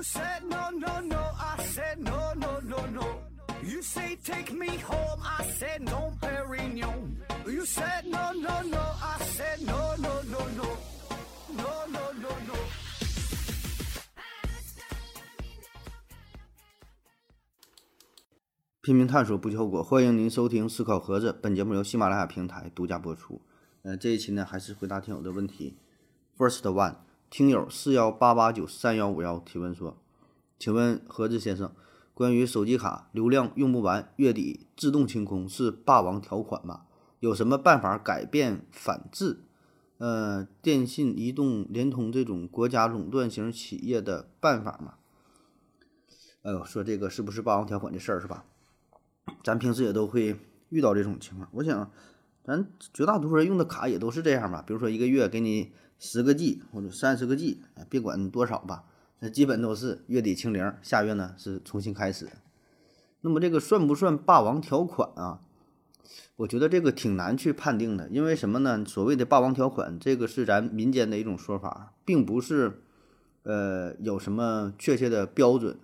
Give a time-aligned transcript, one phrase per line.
[0.00, 3.20] You said no, no, no, I said no, no, no, no.
[3.62, 7.18] You say take me home, I said no, Perignon.
[7.44, 10.68] You said no, no, no, I said no, no, no, no.
[11.54, 12.54] No, no, no, no.
[18.80, 21.38] 拼命探索不计后果，欢迎您收听思考盒子。
[21.42, 23.42] 本节目由喜马拉雅平台独家播出。
[23.82, 25.76] 呃，这一期呢还是回答听友的问题。
[26.38, 26.96] First one，
[27.30, 29.96] 听友四幺八八九三幺五幺提问说，
[30.58, 31.70] 请问何志先生，
[32.12, 36.86] 关于手机卡流量用不完，月底自动清空是霸王条款吗？
[37.20, 39.44] 有什么办法改变反制？
[39.98, 44.94] 呃，电信、移动、联通这种国家垄断型企业的办法吗？
[46.42, 48.44] 哎呦，说这个是不是霸王条款的事儿是吧？
[49.44, 50.36] 咱平时也都会
[50.70, 51.48] 遇到这种情况。
[51.52, 51.92] 我想，
[52.42, 54.64] 咱绝大多数人用的卡也都是这样吧。
[54.66, 58.82] 比如说一个月给你十个 G 或者三十个 G，别管多少吧，
[59.20, 62.28] 那基本都是月底清零，下月呢是重新开始。
[63.20, 65.40] 那么这个算不算霸王条款啊？
[66.34, 68.84] 我觉得这个挺难去判定的，因为什么呢？
[68.84, 72.82] 所谓的霸王条款，这个是咱民间的一种说法，并不是
[73.44, 75.78] 呃有什么确切的标准，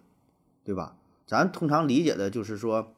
[0.65, 0.97] 对吧？
[1.25, 2.93] 咱通常理解的就是说。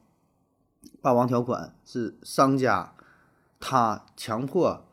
[1.01, 2.93] 霸王条款是商家
[3.59, 4.85] 他强迫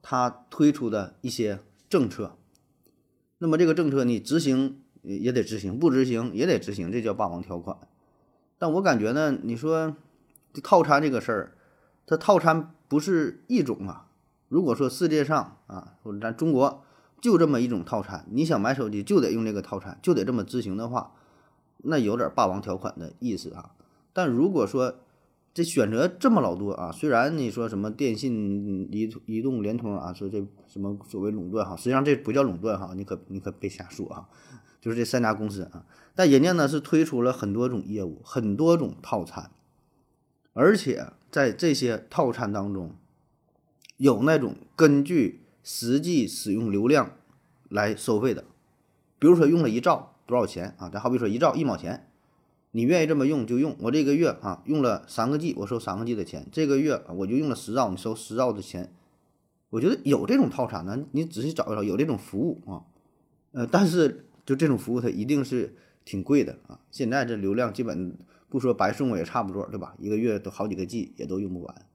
[0.00, 1.60] 他推出的一些
[1.94, 2.36] 政策，
[3.38, 7.78] 那么这个政策你执行也得执行，不执行也得执行，这叫霸王条款。
[8.58, 9.94] 但我感觉呢，你说
[10.60, 11.56] 套餐这个事儿，
[12.04, 14.08] 它套餐不是一种啊。
[14.48, 16.82] 如果说世界上啊，或咱中国
[17.20, 21.12] 就这么一种套餐，你想买手机就得用这个套餐，就得这么执行的话，
[21.76, 23.70] 那有点霸王条款的意思啊。
[24.12, 24.96] 但如果说，
[25.54, 26.90] 这选择这么老多啊！
[26.90, 34.28] 虽然你说什么电信、移移动、联通啊，说这什么所谓垄断哈，实际上这不叫垄断哈，你可你可别瞎说啊！
[34.80, 35.86] 就是这三家公司啊，
[36.16, 39.52] 但人家呢是推出了很多种业务，很多种套餐，
[40.54, 42.96] 而且在这些套餐当中，
[43.96, 47.12] 有那种根据实际使用流量
[47.68, 48.42] 来收费的，
[49.20, 50.90] 比如说用了一兆多少钱啊？
[50.90, 52.10] 咱好比说一兆一毛钱。
[52.76, 56.48] 你愿意这么用就用，我这个月啊用了三个 G，我收三个 G 的钱。
[56.50, 58.92] 这个月我就用了十兆，你收十兆的钱。
[59.70, 62.82] 我觉得有这种套餐呢，你仔细找一找，有这种服务啊。
[63.52, 66.80] 呃，但是就这种服务它一定是挺贵的啊。
[66.90, 68.18] 现在这流量基本
[68.48, 69.94] 不说白送我也差不多，对吧？
[70.00, 71.86] 一个月都好几个 G 也都用不完。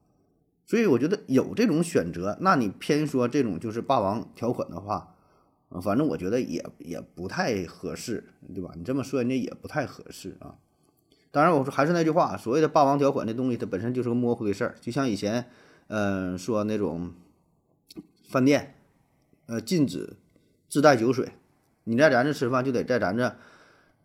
[0.65, 5.13] 所以我觉得有这种选择，那你偏说这种就是霸王条款的话，
[5.81, 8.23] 反正我觉得也也不太合适，
[8.55, 8.71] 对吧？
[8.77, 10.55] 你这么说人家也不太合适啊。
[11.31, 14.75] 当然，我说还是那句话，所谓的霸王条款这东西，它本身就是个模糊的事儿。
[14.81, 15.47] 就像以前，
[15.87, 17.13] 嗯，说那种
[18.27, 18.75] 饭店，
[19.45, 20.17] 呃，禁止
[20.67, 21.33] 自带酒水，
[21.83, 23.35] 你在咱这吃饭就得在咱这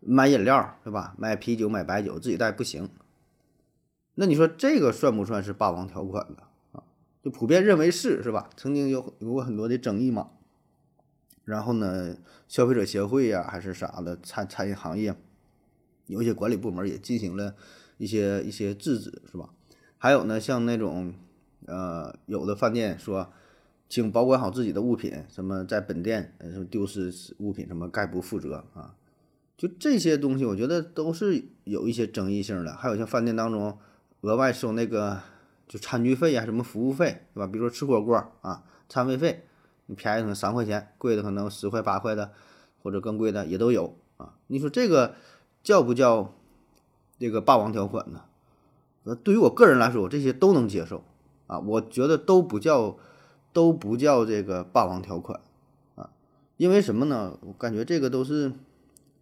[0.00, 1.14] 买饮料，是吧？
[1.16, 2.90] 买啤酒、买白酒，自己带不行。
[4.16, 6.42] 那你说这个算不算是霸王条款呢？
[6.72, 6.82] 啊，
[7.22, 8.50] 就普遍认为是，是吧？
[8.54, 10.28] 曾经有有过很多的争议嘛。
[11.44, 12.16] 然后呢，
[12.48, 15.16] 消费者协会呀，还是啥的，餐餐饮行业。
[16.06, 17.54] 有一些管理部门也进行了
[17.96, 19.48] 一些一些制止，是吧？
[19.96, 21.14] 还有呢，像那种
[21.66, 23.32] 呃，有的饭店说，
[23.88, 28.94] 请保管好自己的物品，什么在本店呃什么丢失物品什么概不负责啊。
[29.56, 32.74] 就这些东西，我觉得都是有一些争议性的。
[32.74, 33.78] 还有像饭店当中
[34.20, 35.22] 额外收那个
[35.66, 37.46] 就餐具费呀，什么服务费，对吧？
[37.46, 39.44] 比如说吃火锅啊，餐位费，
[39.86, 42.32] 你便宜可能三块钱，贵的可能十块八块的，
[42.82, 44.34] 或者更贵的也都有啊。
[44.48, 45.14] 你说这个。
[45.64, 46.34] 叫不叫
[47.18, 48.20] 这个霸王条款呢？
[49.04, 51.02] 呃，对于我个人来说，这些都能接受
[51.46, 51.58] 啊。
[51.58, 52.96] 我觉得都不叫
[53.52, 55.40] 都不叫这个霸王条款
[55.94, 56.10] 啊，
[56.58, 57.38] 因为什么呢？
[57.40, 58.52] 我感觉这个都是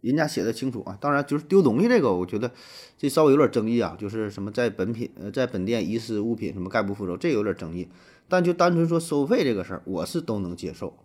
[0.01, 0.97] 人家写的清楚啊。
[0.99, 2.51] 当然，就是丢东西这个，我觉得
[2.97, 3.95] 这稍微有点争议啊。
[3.97, 7.87] 就是什么在本品呃在本店遗失物品什么概不负责，这有点争议。
[8.27, 10.97] 但就单纯说收费这个事儿，我是都能接受。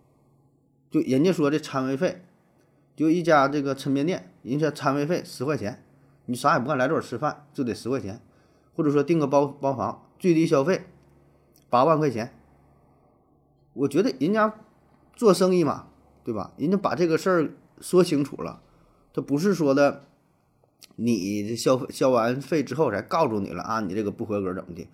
[0.91, 2.23] 就人家说的摊位费。
[2.99, 5.81] 就一家这个抻面店，人家餐位费十块钱，
[6.25, 8.19] 你啥也不干来这儿吃饭就得十块钱，
[8.75, 10.81] 或者说订个包包房，最低消费
[11.69, 12.33] 八万块钱。
[13.71, 14.53] 我觉得人家
[15.15, 15.87] 做生意嘛，
[16.25, 16.51] 对吧？
[16.57, 18.61] 人家把这个事儿说清楚了，
[19.13, 20.01] 他不是说的
[20.97, 24.85] 你消消完费之后才告诉你了啊，你这个不合格怎么的？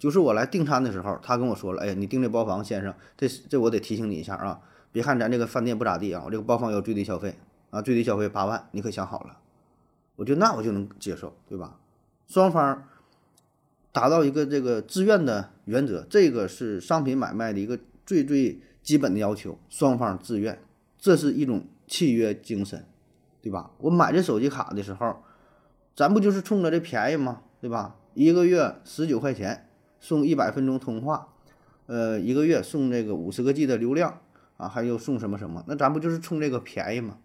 [0.00, 4.60] 就是我来订餐的时候，他跟我说了，哎呀，你订这包房，先生，这这我得提醒你一下啊，
[4.90, 7.36] 别看咱这个饭店不咋地啊，我这个包房有最低消费。
[7.72, 9.38] 啊，最低消费八万，你可想好了？
[10.16, 11.80] 我觉得那我就能接受，对吧？
[12.28, 12.84] 双方
[13.90, 20.62] 达到一个这个自愿的原则，这个是商品买卖的一个最最基本的要求，双方自愿，
[20.98, 22.84] 这是一种契约精神。
[23.40, 23.72] 对吧？
[23.78, 25.16] 我买这手机卡的时候，
[25.96, 27.42] 咱不就是冲着这便宜吗？
[27.60, 27.96] 对吧？
[28.14, 31.26] 一个月十九块钱送一百分钟通话，
[31.86, 34.20] 呃，一个月送这个五十个 G 的流量
[34.58, 35.64] 啊，还有送什么什么？
[35.66, 37.18] 那咱不就是冲这个便宜吗？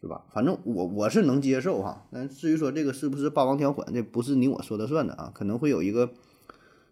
[0.00, 0.24] 是吧？
[0.30, 2.06] 反正我我是能接受哈。
[2.10, 6.10] 但至于说这个是不是霸王条款，这不是你我说的算的啊，可能会有一个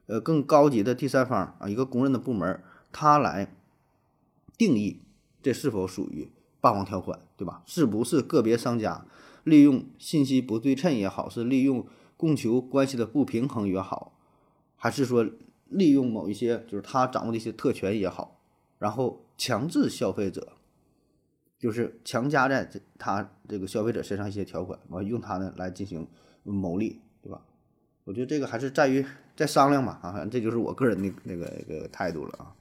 [0.07, 2.63] 呃更高级的第三方啊，一个公认的部门，
[2.93, 3.55] 他来
[4.59, 5.01] 定义
[5.43, 7.63] 这是否属于霸王条款，对吧？
[7.65, 9.07] 是不是个别商家
[9.45, 11.87] 利用信息不对称也好，是利用
[12.19, 14.13] 供求关系的不平衡也好，
[14.77, 15.27] 还是说
[15.69, 18.39] 利用某一些就是他掌握的一些特权也好，
[18.79, 20.53] 然后强制消费者，
[21.59, 26.07] 就是强加在这他这个消费者身上一些条款，完用它呢来进行
[26.45, 27.43] 牟利，对吧？
[28.05, 32.55] 我觉得这个还是在于再商量吧，啊，反正这就是我个人的那个那个态度了啊。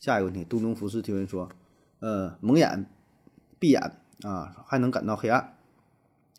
[0.00, 1.48] 下一个问题，东东服饰提问说，
[2.00, 2.86] 呃，蒙眼、
[3.58, 3.82] 闭眼
[4.22, 5.54] 啊，还能感到黑暗。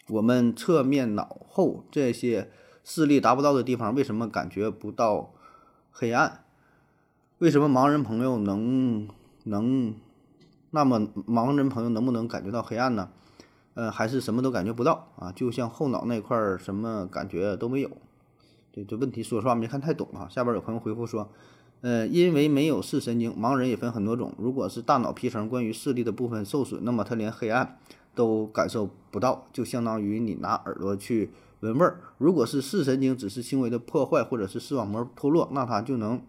[0.08, 2.50] 我们侧面脑后这些
[2.84, 5.34] 视力达不到的地方，为什么感觉不到
[5.92, 6.44] 黑暗？
[7.38, 9.08] 为什么盲人朋友能
[9.44, 9.96] 能？
[10.72, 13.10] 那么盲人朋友能不能感觉到黑暗呢？
[13.74, 15.32] 呃，还是什么都感觉不到啊？
[15.32, 17.90] 就像后脑那块儿什么感觉都没有。
[18.72, 20.28] 对这问题说实话没看太懂啊。
[20.30, 21.30] 下边有朋友回复说，
[21.82, 24.34] 呃，因为没有视神经，盲人也分很多种。
[24.38, 27.78] 如果是大脑皮层关于视力的部分受损，那么他连黑暗
[28.16, 32.00] 都感受不到，就相当于你拿耳朵去闻味儿。
[32.18, 36.20] 如果是视神经只是轻微的破坏，或者是视网膜脱落，那它就能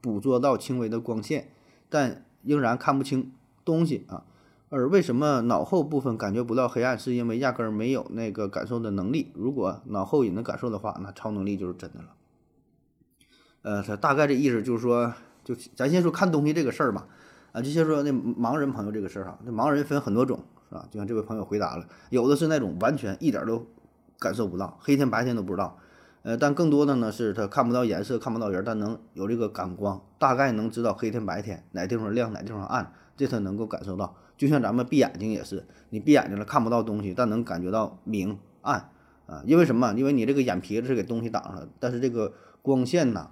[0.00, 1.48] 捕捉到轻微的光线，
[1.88, 3.32] 但仍然看不清
[3.64, 4.24] 东西啊。
[4.68, 9.30] 而为什么脑后部分感觉不到黑暗，是因为压根儿没有那个感受的能力。
[9.34, 12.08] 如果脑后也能感受的话，那超能力就是真的了。
[13.62, 15.12] 呃，他大概的意思就是说，
[15.44, 17.06] 就咱先说看东西这个事儿吧。
[17.52, 20.88] 啊，就先说那盲人朋友这个事儿哈，那盲人分很多种，是吧？
[20.90, 23.66] 就像这位朋友回答了，有的是那种完全一点都
[24.18, 25.76] 感受不到，黑天白天都不知道。
[26.22, 34.16] 呃，但更多的呢是他看不到颜色，看不到人，但能有这个感光，大概能知道黑天白天哪地方亮，哪地方暗，这他能够感受到。
[34.36, 38.90] 就像咱们闭眼睛也是，你闭眼睛了看不到东西，但能感觉到明暗
[39.26, 39.42] 啊。
[39.46, 39.92] 因为什么？
[39.96, 43.30] 因为你这个眼皮子是给东西挡上了，但是这个光线呐，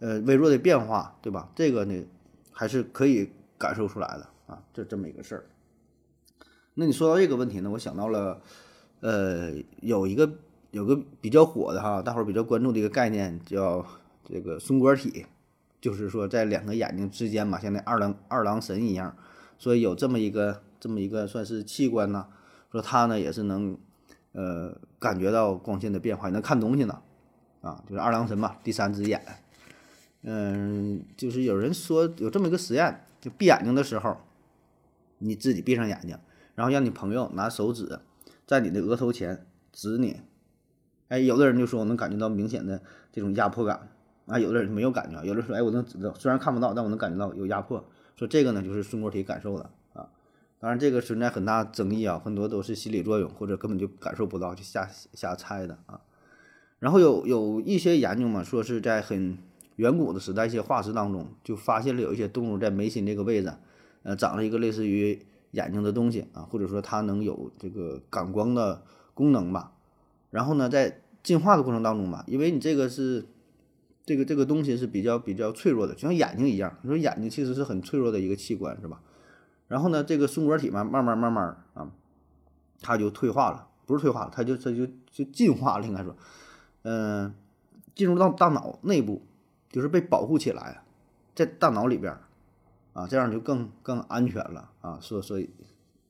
[0.00, 1.50] 呃，微弱的变化，对吧？
[1.54, 2.04] 这个呢，
[2.52, 4.62] 还是可以感受出来的啊。
[4.74, 5.46] 这这么一个事儿。
[6.74, 8.40] 那你说到这个问题呢，我想到了，
[9.00, 10.30] 呃，有一个
[10.70, 13.84] 有个比较火的哈，大伙儿比较关注的一个概念叫
[14.24, 15.26] 这个松果体，
[15.80, 19.16] 就是说在两个眼睛之间嘛，像那二郎二郎神一样。
[19.58, 22.28] 所以有这么一个这么一个算是器官呢，
[22.72, 23.76] 说它呢也是能，
[24.32, 27.02] 呃，感觉到光线的变化，能看东西呢，
[27.60, 29.22] 啊，就是二郎神嘛，第三只眼，
[30.22, 34.16] 嗯，就是有人说有这么一个实验，就闭眼睛的时候，
[35.18, 36.18] 你自己闭上眼睛，
[36.54, 38.00] 然后让你朋友拿手指
[38.46, 40.22] 在你的额头前指你，
[41.08, 42.80] 哎，有的人就说我能感觉到明显的
[43.12, 43.90] 这种压迫感，
[44.30, 45.84] 啊，有的人没有感觉，有的说哎我能，
[46.14, 47.84] 虽然看不到，但我能感觉到有压迫。
[48.16, 50.06] 说这个呢，就是松果体感受的啊，
[50.60, 56.00] 当然这个存在很大争议啊，很多都是心理作用，或者根本就感受不到，就瞎瞎猜的啊。
[56.78, 59.38] 然后有有一些研究嘛，说是在很
[59.76, 63.52] 远古的时代，一些化石当中就发现了有一些动物在眉心这个位置，
[64.02, 68.82] 呃，长了一个类似于眼睛的东西啊，或者说它能有这个感光的
[69.14, 69.72] 功能吧。
[70.30, 73.26] 然后呢，在进化的过程当中吧，因为你这个是。
[74.04, 76.76] 这个这个东西是比较比较脆弱的，就像眼睛一样。
[76.82, 79.00] 你说眼睛其实是很脆弱的一个器官，是吧？
[79.68, 81.88] 然后呢，这个松果体嘛，慢慢慢慢啊，
[82.80, 86.16] 它就退化了，不是退化了，它就它就就进化了，应该说，
[86.82, 87.32] 嗯，
[87.94, 89.22] 进入到大脑内部，
[89.70, 90.82] 就是被保护起来，
[91.36, 92.16] 在大脑里边
[92.94, 94.98] 啊，这样就更更安全了啊。
[95.00, 95.48] 所所以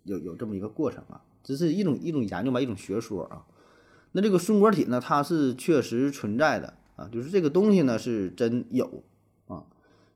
[0.04, 3.44] 有有这么一个过程啊，这是一种一种研究吧，一种学说啊。
[4.12, 6.74] 那这个松果体呢，它是确实存在的。
[7.00, 9.02] 啊，就是这个东西呢是真有
[9.46, 9.64] 啊。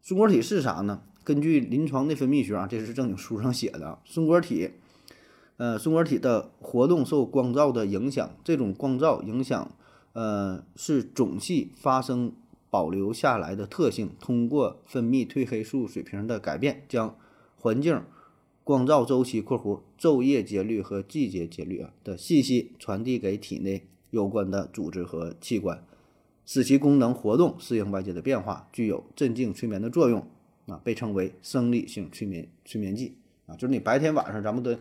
[0.03, 1.01] 松果体是啥呢？
[1.25, 3.99] 根据临床内分泌学啊，这是正经书上写的。
[4.05, 4.73] 松果体，
[5.57, 9.75] 呃，松果体的活动受光照的影响，这种光照影响，
[10.13, 12.33] 呃，是种系发生
[12.69, 17.17] 保留下来的特性，通过分泌褪黑素水平的改变，将
[17.57, 18.03] 环境
[18.63, 25.83] 光照周期（括弧昼夜节律和季节节律啊）的信息传递给体内有关的组织和器官。
[26.47, 30.27] 使其功能活动，适应外界的变化，具有镇静催眠的作用
[30.67, 33.55] 啊，被称为生理性催眠催眠剂啊。
[33.57, 34.79] 就是你白天晚上咱们的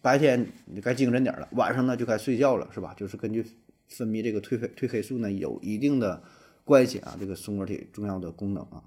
[0.00, 2.94] 白天你该精神点了，晚上呢就该睡觉了，是吧？
[2.94, 3.44] 就是根据
[3.88, 6.22] 分泌这个褪黑褪黑素呢有一定的
[6.64, 8.82] 关系啊，这个松果体重要的功能啊。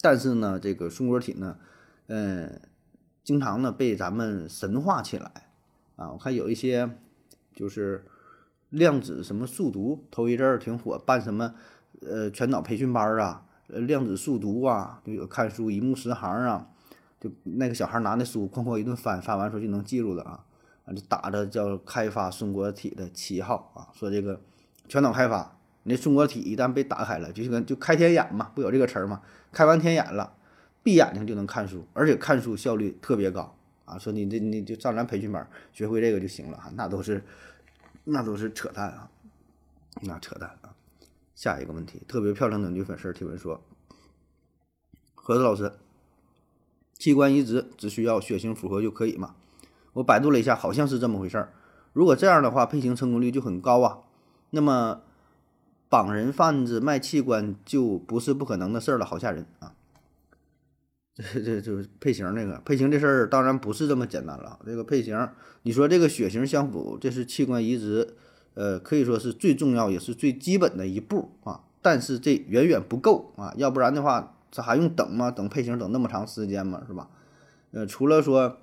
[0.00, 1.56] 但是呢，这个松果体呢，
[2.06, 2.60] 嗯，
[3.22, 5.30] 经常呢被咱们神化起来
[5.96, 6.10] 啊。
[6.12, 6.90] 我看有一些
[7.54, 8.04] 就是
[8.72, 11.54] 量子什么速读，头一阵儿挺火，办什么
[12.00, 16.66] 呃全脑培训班儿啊，呃量子速读啊，就有看书一目十行啊，
[17.20, 20.44] 就那个小孩拿那书哐哐一顿翻，翻完之后就能记住了啊。
[20.84, 24.40] 啊，就打着叫开发松果体的旗号啊，说这个
[24.88, 29.20] 全脑开发，你这松果体一旦被打开了，就跟就开天眼嘛，不有这个词儿嘛？
[29.52, 30.32] 开完天眼了，
[30.82, 33.96] 闭眼睛就能看书，而且看书效率特别高啊。
[33.96, 37.22] 说你这你就上咱培训班学会这个就行了啊，那都是
[38.04, 39.10] 那都是扯淡啊，
[40.02, 40.74] 那扯淡啊。
[41.34, 43.60] 下一个问题，特别漂亮的女粉丝提问说：
[45.14, 45.72] 何子老师，
[46.94, 49.34] 器官移植只需要血型符合就可以吗？
[49.94, 51.52] 我百度了一下，好像是这么回事儿。
[51.92, 54.02] 如果这样的话，配型成功率就很高啊。
[54.50, 55.02] 那么，
[55.88, 59.74] 绑人贩子卖器官就不是不可能的事儿了，好吓人啊！
[61.14, 64.58] 这这就是配型那个配型这事儿，当然不是这么简单了。
[64.64, 65.28] 这个配型，
[65.62, 68.14] 你说这个血型相符，这是器官移植，
[68.54, 71.60] 呃，可以说是最重要也是最基本的一步啊。
[71.80, 75.30] 但是这远远不够啊，要不然的话，这还用等吗？
[75.30, 76.82] 等配型等那么长时间吗？
[76.86, 77.08] 是吧？
[77.72, 78.58] 呃，除了说。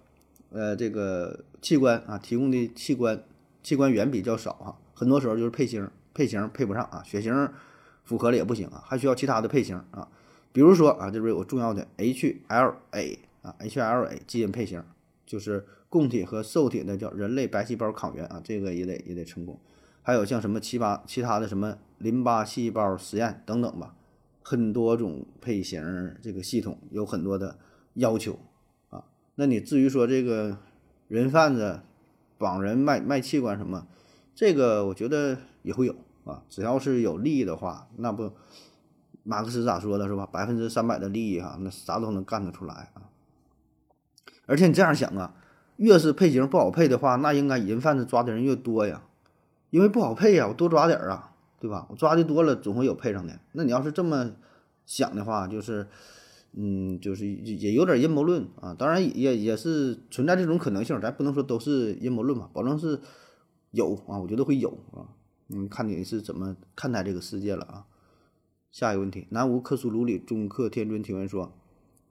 [0.52, 3.24] 呃，这个器官啊，提供的器官
[3.62, 7.48] 器官源比较少哈，很多时候就是配型配型配不上啊，血型
[8.04, 10.08] 符合了也不行啊，还需要其他的配型啊，
[10.52, 14.84] 比如说啊，这边有个重要的 HLA 啊，HLA 基因配型，
[15.26, 19.60] 就是供体和受体的叫人类白细胞抗原啊，这个也得也得成功，
[20.02, 23.96] 还有像什么其他其他的什么淋巴细胞实验等等吧，
[24.42, 27.58] 很多种配型这个系统有很多的
[27.94, 28.40] 要求
[28.90, 29.04] 啊。
[29.36, 30.58] 那你至于说这个
[31.08, 31.82] 人贩子
[32.38, 33.88] 绑人卖卖器官什么，
[34.34, 38.32] 这个我觉得也会有啊，只要是有利益的话，那不
[39.24, 40.26] 马克思咋说的是吧？
[40.26, 43.10] 百分之三百的利益哈，那啥都能干得出来啊。
[44.46, 45.36] 而且你这样想啊，
[45.78, 49.04] 越是配型不好配的话，那应该人贩子抓的人越多呀，
[49.70, 51.88] 因为不好配呀，我多抓点儿啊，对吧？
[51.90, 53.40] 我抓的多了，总会有配上的。
[53.54, 54.32] 那你要是这么
[54.86, 55.88] 想的话，就是。
[56.52, 63.00] 嗯，就是也有点阴谋论啊，当然也也是存在这种可能性，咱不能说都是阴谋论嘛，保证是
[63.70, 65.14] 有啊，我觉得会有啊，
[65.50, 67.86] 嗯，看你是怎么看待这个世界了啊。
[68.72, 71.52] 下一个问题，南无克苏鲁里中克天尊提问说，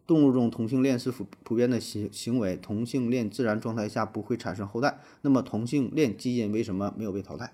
[0.06, 7.52] 动物中同性恋是普普遍的行行为，同性恋自然状态下不会产生后代，那么同性恋基因为什么没有被淘汰？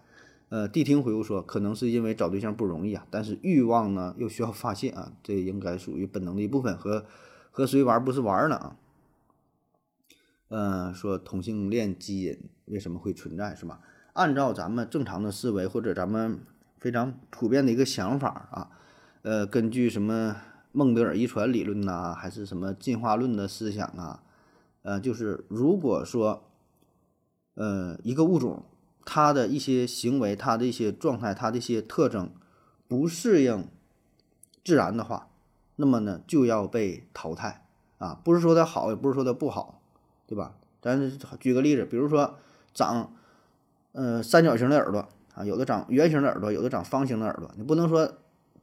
[0.49, 7.05] 呃，谛听回复说，可能是因为找对象不容易啊，但是欲望呢又需要发泄啊，这应该属于本能的一部分，和
[7.51, 8.77] 和谁玩不是玩呢啊？
[10.49, 13.81] 嗯，说同性恋基因为什么会存在是吧？
[14.13, 16.41] 按照咱们正常的思维或者咱们
[16.79, 18.71] 非常普遍的一个想法啊，
[19.25, 20.37] 呃，根据什么
[20.71, 24.23] 孟德尔遗传理论呐，还是什么进化论的思想啊，
[24.83, 26.45] 呃，就是如果说，
[27.55, 28.63] 呃，一个物种。
[29.07, 32.31] 它的一些行为，它的一些状态，它的一些特征
[32.89, 33.69] 不适应
[34.65, 35.29] 自然的话，
[35.77, 37.67] 那么呢就要被淘汰
[37.99, 38.19] 啊！
[38.25, 39.83] 不是说它好，也不是说它不好，
[40.27, 40.55] 对吧？
[40.81, 40.99] 咱
[41.39, 42.37] 举个例子，比如说
[42.73, 43.13] 长
[43.93, 48.11] 呃三角形的耳朵啊，有的长圆形的耳朵，有的长方形的耳朵，你不能说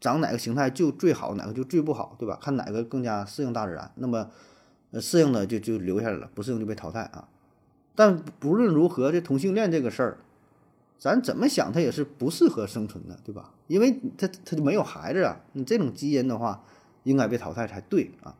[0.02, 2.38] 长哪个形态就最好，哪个就最不好，对吧？
[2.42, 4.30] 看哪个更加适应大自然，那么
[4.92, 7.30] 呃适应的就就留下来了，不适应就被淘汰啊！
[7.96, 10.18] 但不论如何，这同性恋这个事儿。
[10.98, 13.54] 咱怎么想，它也是不适合生存的，对吧？
[13.66, 15.42] 因为它它就没有孩子啊。
[15.54, 16.64] 你这种基因的话，
[17.04, 18.36] 应该被淘汰才对啊。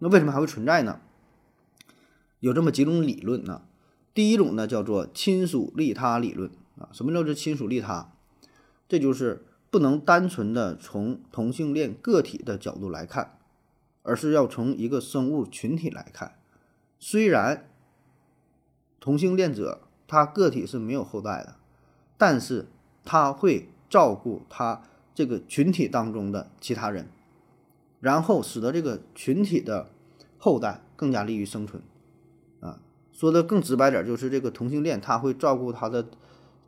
[0.00, 1.00] 那为什么还会存在呢？
[2.40, 3.62] 有这么几种理论呢。
[4.12, 6.88] 第一种呢叫做亲属利他理论啊。
[6.92, 8.12] 什么叫做亲属利他？
[8.88, 13.36] 这就是不能单纯的从同性恋个体的角度来看，
[14.04, 16.36] 而是要从一个生物群体来看。
[17.00, 17.68] 虽然
[19.00, 21.56] 同性恋者他个体是没有后代的。
[22.16, 22.68] 但是
[23.04, 24.82] 他会照顾他
[25.14, 27.08] 这个群体当中的其他人，
[28.00, 29.90] 然后使得这个群体的
[30.38, 31.82] 后代更加利于生存，
[32.60, 32.78] 啊，
[33.10, 36.06] 说的更直白点，就是这个同性恋他会照顾他的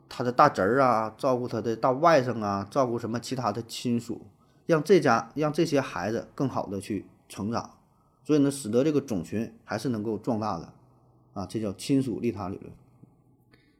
[0.09, 4.27] 他的大侄儿啊，照顾他的大外甥啊，照顾什么其他的亲属，
[4.65, 7.77] 让这家让这些孩子更好的去成长，
[8.23, 10.73] 所以呢，使得这个种群还是能够壮大的，
[11.33, 12.71] 啊，这叫亲属利他理论。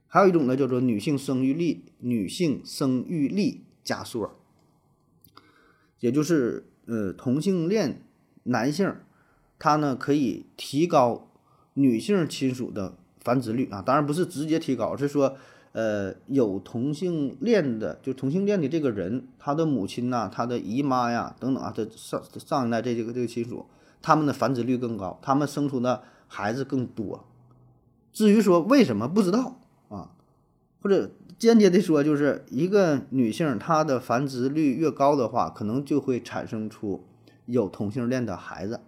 [0.06, 4.28] 还有一种呢，叫做女性生育力，女性生育力加速，
[6.00, 8.02] 也就是呃同性恋
[8.44, 8.94] 男性，
[9.58, 11.30] 他呢可以提高
[11.74, 13.68] 女性亲属的繁殖率。
[13.70, 15.36] 啊，当然不是直接提高，是说
[15.72, 23.66] 呃有同性恋的，就同性恋的这个人，他的母亲呐，他的姨妈呀等等啊，他上上一代这这个这个亲属，
[24.00, 27.24] 他们的繁殖率更高，他们生出的孩子更多。
[28.12, 30.10] 至于说为什么不知道啊，
[30.82, 37.04] 或者间接的说，就是一个女性她的繁殖率越高的话，可能就会产生出
[37.46, 38.80] 有同性恋的孩子，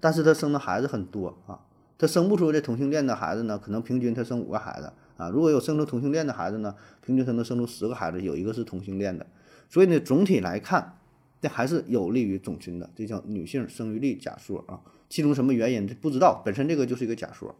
[0.00, 1.60] 但是她生的孩子很多啊，
[1.98, 6.74] 她生不出这同性恋的孩子呢，可能平均她生五个孩子啊，如果有生出同性恋的孩子呢，
[7.04, 9.26] 平均才能生出十个孩子，有一个是同性恋的，
[9.68, 10.96] 所以呢，总体来看，
[11.42, 14.80] 这还是有利于种群的，这叫女性生育力假说啊。
[15.10, 17.54] 其中什么原因这不知道，本身这个就是一个假说。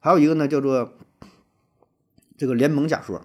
[0.00, 0.94] 还有一个呢，叫做
[2.36, 3.22] 这个联盟假说，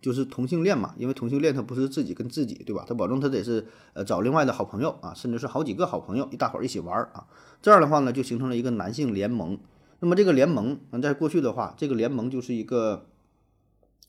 [0.00, 2.84] 就是同性恋嘛，因为同性恋他不是自己跟自己，对吧？
[2.86, 7.26] 他保证他得是呃找另外的好朋友啊，甚至是好几个好朋友，一大伙儿一起玩啊。
[7.60, 9.58] 这样的话呢，就形成了一个男性联盟。
[10.00, 13.06] 那么这个联盟，在过去的话，这个联盟就是一个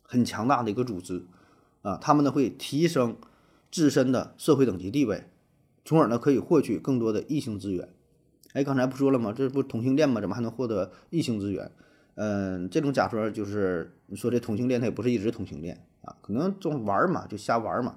[0.03, 1.25] 很强大的一个组织
[1.81, 3.17] 啊，他们呢会提升
[3.71, 5.23] 自身的社会等级地位，
[5.83, 7.89] 从而呢可以获取更多的异性资源。
[8.53, 9.33] 哎，刚才不说了吗？
[9.35, 10.19] 这不同性恋吗？
[10.21, 11.71] 怎么还能获得异性资源？
[12.15, 17.95] 嗯，这种假说就是你说这同性恋，他也不是一直同性恋啊，可能总玩嘛，就瞎玩嘛，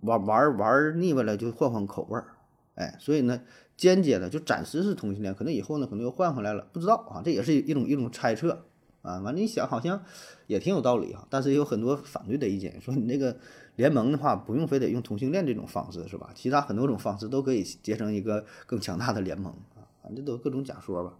[0.00, 2.28] 玩玩玩腻歪了就换换口味儿。
[2.74, 3.42] 哎，所以呢，
[3.76, 8.64] 间接的就暂时是同性恋，可能以后呢可能又换回来了，不知道啊，这也是一种一种猜测
[9.02, 9.18] 啊。
[9.20, 10.02] 完了，你想好像
[10.46, 13.36] 也挺有道理哈，但是有很多反对的意见，说你那个
[13.76, 16.30] 联盟的话，不用非得用同性恋这种方式是吧？
[16.34, 19.54] 其他很多种方式都可以结成一个更强大的联盟。
[20.02, 21.14] 反正都各种假说吧。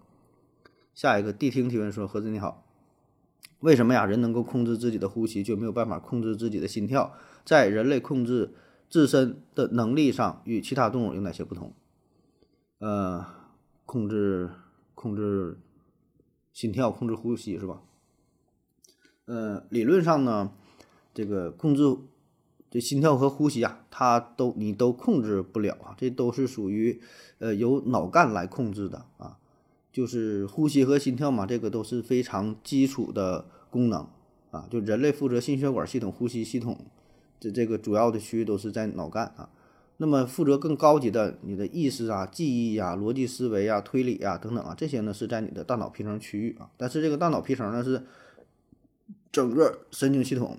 [0.92, 2.66] 下一个谛听提问说：“何子你好，
[3.60, 4.04] 为什么呀？
[4.04, 7.14] 人能够控制自己的呼吸，就没有办法控制自己的心跳？
[7.44, 8.52] 在人类控制
[8.90, 11.72] 自身的能力上，与其他动物有哪些不同？”
[12.82, 13.24] 呃，
[13.86, 14.50] 控制
[14.96, 15.56] 控制
[16.52, 17.80] 心跳，控制呼吸是吧？
[19.26, 20.50] 呃，理论上呢，
[21.14, 21.96] 这个控制。
[22.72, 27.02] 这心跳和呼吸啊，它都你都控制不了啊，这都是属于
[27.38, 29.36] 呃由脑干来控制的啊，
[29.92, 34.08] 就是呼吸和心跳嘛，这个都是非常基础的功能
[34.50, 36.78] 啊，就人类负责心血管系统、呼吸系统
[37.38, 39.50] 这这个主要的区域都是在脑干啊，
[40.02, 48.04] 那么负责更高级的你的意识啊、记忆呀、逻辑思维啊、推理啊等等啊，这些呢是在你的大脑皮层区域啊，但是这个大脑皮层呢是
[49.30, 50.58] 整个神经系统。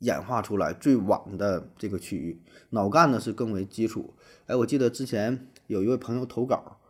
[0.00, 4.12] 演化出来最晚的这个区域，脑干呢是更为基础。
[4.46, 6.80] 哎，我记得之前有一位朋友投稿，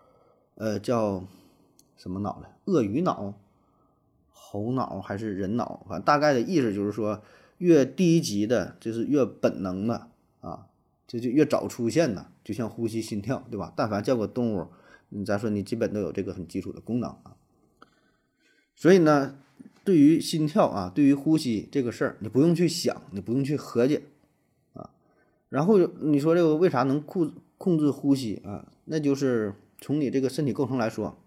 [0.54, 1.22] 呃，叫
[1.98, 2.56] 什么脑来？
[2.64, 3.34] 鳄鱼脑、
[4.30, 5.84] 猴脑还是人脑？
[5.86, 7.20] 反正大概的意思就是说，
[7.58, 10.08] 越低级的，就是越本能的
[10.40, 10.64] 啊，
[11.12, 13.70] 这就越早出现呢，就像呼吸、心跳，对吧？
[13.76, 14.68] 但凡叫个动物，
[15.10, 17.36] 你咱说你基本都有这个很基础的功能啊。
[18.74, 19.36] 所以呢。
[19.84, 24.02] 对于心跳啊，对于呼吸这个事儿，你不用去想，你不用去合计，
[24.74, 24.90] 啊，
[25.48, 28.70] 然后你说这个为啥能控控制呼吸啊？
[28.84, 31.18] 那就是从你这个身体构成来说，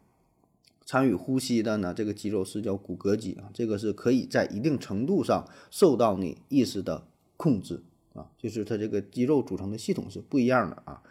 [0.85, 7.83] 参与呼吸的呢，这个肌肉是叫骨骼肌啊，这个是可以在一定程度上受到你意识的控制
[8.15, 11.03] 啊，就是它这个肌肉组成的系统是不一样的啊。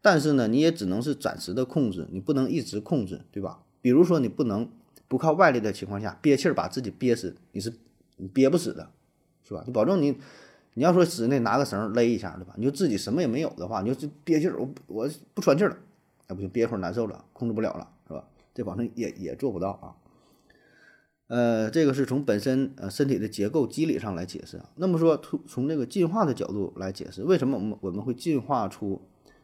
[0.00, 3.62] 但是呢，你也只能是暂时的控制，你不能一直控制，对吧？
[3.80, 4.68] 比如说你不能。
[5.08, 7.70] 不靠外力的情况下，憋气儿把自己憋死，你是
[8.16, 8.90] 你憋不死的，
[9.46, 9.62] 是吧？
[9.66, 10.16] 你保证你，
[10.72, 12.54] 你要说室内拿个绳勒一下，对吧？
[12.56, 15.76] 你就自己什么也没有的话，你就憋气儿，我我不喘气了，
[16.28, 18.24] 那不行，憋一会儿难受了，控制不了了，是吧？
[18.54, 19.92] 这保证也也做不到啊。
[21.32, 24.60] 呃，这个是从本身呃身体的结构机理上来解释。
[24.76, 29.00] 那么说从从这个进化的角度来解释，为什么我们我们会进化出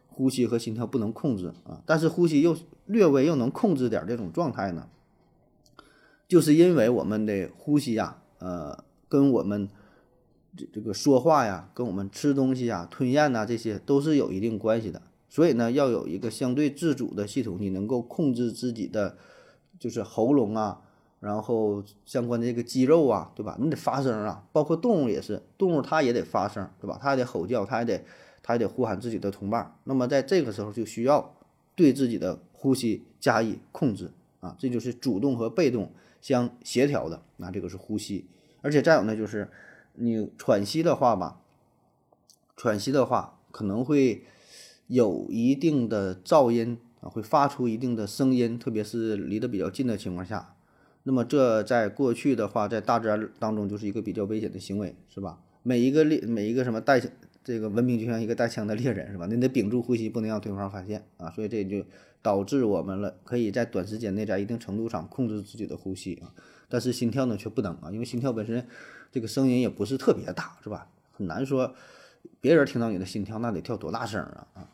[0.07, 1.81] 呼吸和心跳不能控制啊？
[1.87, 4.87] 但是呼吸又略微又能控制点这种状态呢？
[6.27, 9.67] 就是因为我们的呼吸呀，呃，跟我们
[10.55, 15.01] 这这个说话呀，跟我们吃东西呀、吞咽呐，这些都是有一定关系的。
[15.27, 19.17] 所以呢，要有一个相对自主的系统，你能够控制自己的，
[19.79, 20.81] 就是喉咙啊，
[21.19, 23.57] 然后相关的这个肌肉啊，对吧？
[23.59, 26.97] 你得发声啊，包括动物也是，动物它也得发声，对吧？
[27.01, 28.03] 它也得吼叫，它也得
[28.41, 29.75] 它也得呼喊自己的同伴。
[29.83, 31.35] 那么在这个时候就需要
[31.75, 35.91] 对自己的呼吸加以控制啊，这就是主动和被动。
[36.21, 38.25] 相协调的，那这个是呼吸，
[38.61, 39.49] 而且再有呢，就是
[39.93, 41.39] 你喘息的话吧，
[42.57, 44.25] 喘息的话可能会
[44.87, 50.55] 有一定的噪音啊，会发出一定的声音，特别是离得比较近的情况下，
[51.03, 55.39] 那么这在过去的话，在大自然当中就是一个比较危险的行为，是吧？
[55.63, 57.01] 每一个猎，每一个什么带
[57.43, 59.25] 这个文明就像一个带枪的猎人，是吧？
[59.27, 61.83] 你得屏住呼吸，不能让对方发现啊，所以这就。
[62.21, 66.35] 导致我们了可以在短时间内在一定程度上控制自己的呼吸啊，
[66.67, 68.67] 但是心跳呢却不能啊，因为心跳本身
[69.09, 70.89] 这个声音也不是特别大，是吧？
[71.13, 71.73] 很难说
[72.41, 74.69] 别人听到你的心跳那得跳多大声啊啊！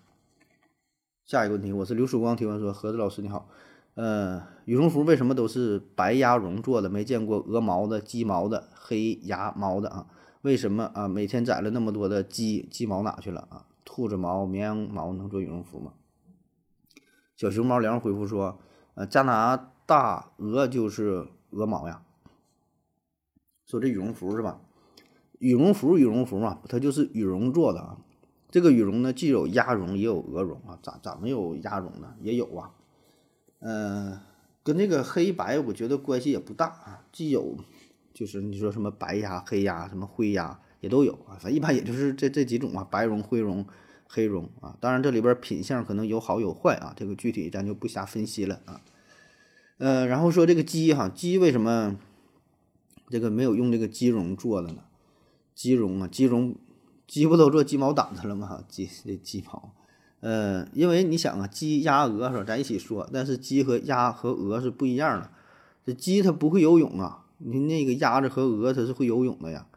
[1.28, 3.48] 下一个问题，我是刘曙光提问说：何子老师你好，
[3.96, 6.90] 呃，羽绒服为什么都是白鸭绒做的？
[6.90, 10.08] 没见过鹅毛的、鸡毛的、黑鸭毛的啊？
[10.42, 11.08] 为什么啊？
[11.08, 13.66] 每天宰了那么多的鸡，鸡毛哪去了啊？
[13.86, 15.94] 兔子毛、绵羊毛能做羽绒服吗？
[17.38, 18.60] 小熊猫凉回复说：
[18.96, 22.02] 呃，加拿大鹅就是鹅毛呀。
[23.66, 24.60] 说这羽绒服是吧？
[25.40, 27.98] 羽绒服，羽绒服嘛，它就是羽绒做的啊。
[28.52, 30.78] 这个羽绒呢，既有鸭绒，也有鹅绒啊。
[30.84, 32.14] 咋咋没有鸭绒呢？
[32.22, 32.75] 也有啊。
[33.68, 34.20] 嗯，
[34.62, 37.04] 跟这个黑白，我觉得关系也不大啊。
[37.12, 37.58] 既有，
[38.14, 41.34] 就是你说什么白鸭、黑鸭、什么灰鸭也都有啊。
[41.40, 43.66] 反正一般也就是这这几种啊，白绒、灰绒、
[44.08, 44.78] 黑绒啊。
[44.80, 48.82] 当然这里边品相可能有好有坏啊，这个具体咱就不瞎分析了啊。
[49.80, 51.98] 呃，然后说这个鸡哈，鸡为什么
[53.10, 54.84] 这个没有用这个鸡绒做的呢？
[55.56, 56.56] 鸡绒啊，鸡绒，
[57.08, 58.64] 鸡不都做鸡毛掸子了吗？
[58.70, 59.74] 鸡这鸡毛。
[60.22, 62.44] 呃，因为你想啊，鸡、鸭、鹅是吧？
[62.44, 65.30] 咱一起说，但是鸡和鸭和鹅是不一样的。
[65.86, 69.68] 这鸡它不会游泳啊，你那个鸭子和鹅它是会游泳的呀。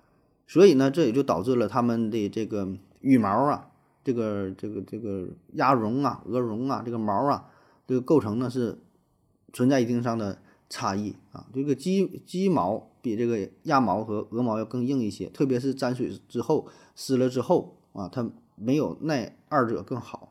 [0.47, 2.67] 所以呢，这也就导致了它们的这个
[3.03, 3.69] 羽毛啊，
[4.03, 7.51] 这个这个这个鸭绒啊、鹅绒啊，这个毛啊，
[7.87, 8.79] 这个构成呢是
[9.53, 11.47] 存在一定上的差异啊。
[11.53, 20.28] 这个鸡鸡毛比这个鸭毛和鹅毛要更硬一些，特别是沾水之后湿了之后啊，它没有那二者更好。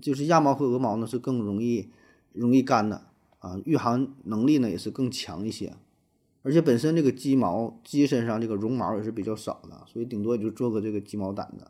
[0.00, 1.90] 就是鸭毛和鹅毛呢是更容易
[2.32, 3.02] 容易干的
[3.38, 5.74] 啊，御寒能力呢也是更强一些，
[6.42, 11.66] 而且本身这个鸡毛鸡身上这个绒毛也是比较少的，所以顶多也就做个这个鸡毛掸子。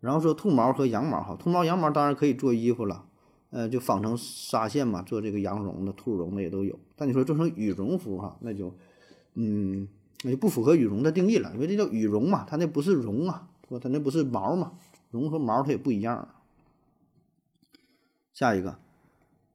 [0.00, 3.06] 然后说兔毛和羊毛哈，兔毛羊毛当然可以做衣服了，
[3.50, 6.78] 呃，就纺成纱线嘛，做这个羊绒的、兔绒的也都有。
[6.96, 8.74] 但你说做成羽绒服哈，那就
[9.34, 9.88] 嗯，
[10.22, 14.72] 那就不符合羽绒的定义了，因为这叫羽绒嘛，它那不是绒啊，说它那不是毛嘛，
[15.10, 16.28] 绒和毛它也不一样。
[18.34, 18.76] 下一个，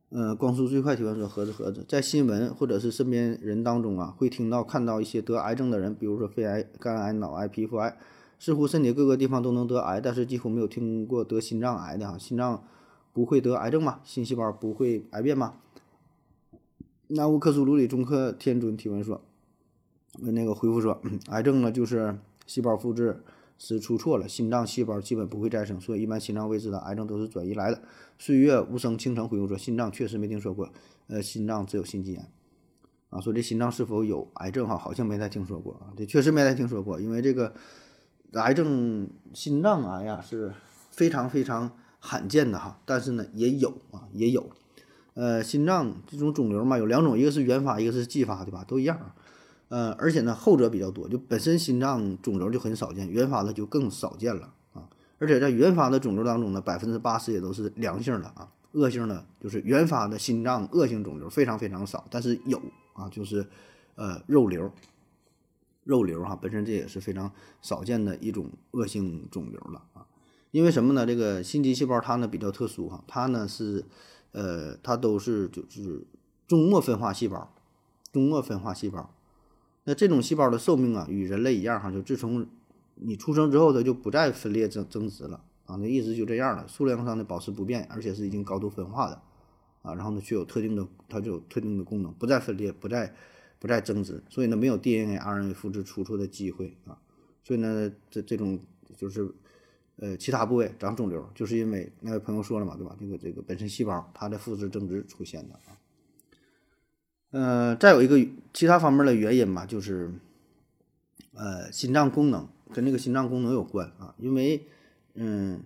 [0.09, 7.97] 嗯，光速最快提问说：盒子盒子，在新闻或者是身边人当中啊，会听到看到一些得癌症的人，比如说肺癌、肝癌、脑癌、皮肤癌，
[8.39, 12.17] 似乎身体各个地方都能得癌，但是几乎没有听过得心脏癌的哈。
[12.17, 12.63] 心脏
[13.11, 13.99] 不会得癌症吗？
[14.05, 15.55] 心细胞不会癌变吗？
[17.07, 19.19] 那乌克苏鲁里中克天尊提问说：
[20.19, 23.21] 那个回复说，癌症呢就是细胞复制。
[23.59, 27.81] 是出错了，心脏细胞基本不会再生，所以一般心脏位置的癌症都是转移来的。
[28.17, 30.69] 岁月无声倾城回复说，心脏确实没听说过，
[31.07, 32.25] 呃，心脏只有心肌炎。
[33.09, 37.53] 啊，说这心脏是否有癌症哈，好像没太听说过啊，这确实没太听说过，因为这个
[38.33, 40.53] 癌症心脏癌呀是
[40.91, 44.49] 非常非常罕见的哈，但是呢也有啊也有，
[45.15, 48.63] 呃，心脏这种肿瘤嘛有两种，一个是原发，一个是继发，对吧？
[48.63, 49.11] 都一样。
[49.69, 54.89] 呃，而且呢，后者比较多，就本身心脏肿瘤就很少见，原发的就更少见了啊。
[55.19, 62.59] 而且在原发的肿瘤当中呢，百分之八十也都是良性的啊，恶性的就是原发的心脏恶性肿瘤非常非常少，但是有
[62.93, 63.47] 啊，就是
[63.93, 64.71] 呃肉瘤，
[65.83, 70.05] 肉瘤哈，本身这也是非常少见的一种恶性肿瘤了啊。
[70.49, 71.05] 因为什么呢？
[71.05, 73.85] 这个心肌细胞它呢比较特殊哈，它呢是
[74.31, 76.03] 呃它都是就是
[76.47, 77.53] 终末分化细胞，
[78.11, 79.11] 终末分化细胞。
[79.85, 82.45] 那这种细胞的寿命啊，与人类一样哈，就自从
[82.95, 89.21] 你出生之后，它就不再分裂增增殖了啊，那一直就这样了，数量上的保持不变，而且是已经高度分化的
[89.81, 93.13] 啊，然后呢，具有特定的，它就有特定的功能，不再分裂，不再
[93.57, 96.99] 不再增殖，所以呢，没有 DNA、RNA 复制出错的机会啊，
[97.43, 98.59] 所以呢，这这种
[98.97, 99.31] 就是
[99.95, 102.95] 呃其他部位长肿瘤，就是因为那位朋友说了嘛，对吧？
[102.99, 105.78] 这个这个本身细胞它的复制增殖出现的啊。
[107.31, 108.19] 嗯，再有一个
[108.53, 110.11] 其他方面的原因吧，就是，
[111.35, 114.15] 呃，心脏功能跟这个心脏功能有关啊。
[114.17, 114.65] 因为，
[115.13, 115.61] 嗯，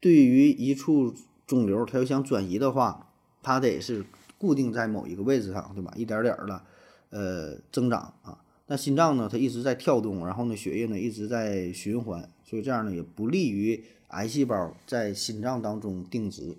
[0.00, 1.14] 对于一处
[1.46, 3.08] 肿瘤，它要想转移的话，
[3.42, 4.04] 它得是
[4.36, 5.92] 固定在某一个位置上，对吧？
[5.96, 6.62] 一点点的，
[7.08, 8.38] 呃，增长啊。
[8.66, 16.56] 那心脏呢，它一直在跳动，然后呢，血液呢一直在循环，所以这样呢也不利于癌细胞在心脏当中定植。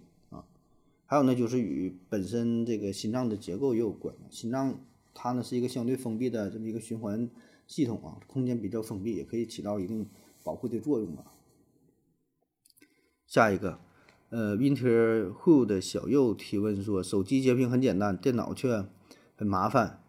[1.13, 4.15] 还有呢，就是与本身这个心脏的结构也有关。
[4.32, 7.30] 心脏它呢是一个相对封闭的这么一个循环
[7.67, 10.10] 系统啊，空间比较封闭，也可以起到一定
[10.43, 11.26] 保护的作用啊。
[13.28, 13.80] 下一个，
[14.30, 18.84] 呃，Winter Who 的小右提问说：手机截屏很简单，电脑却
[19.36, 20.02] 很麻烦，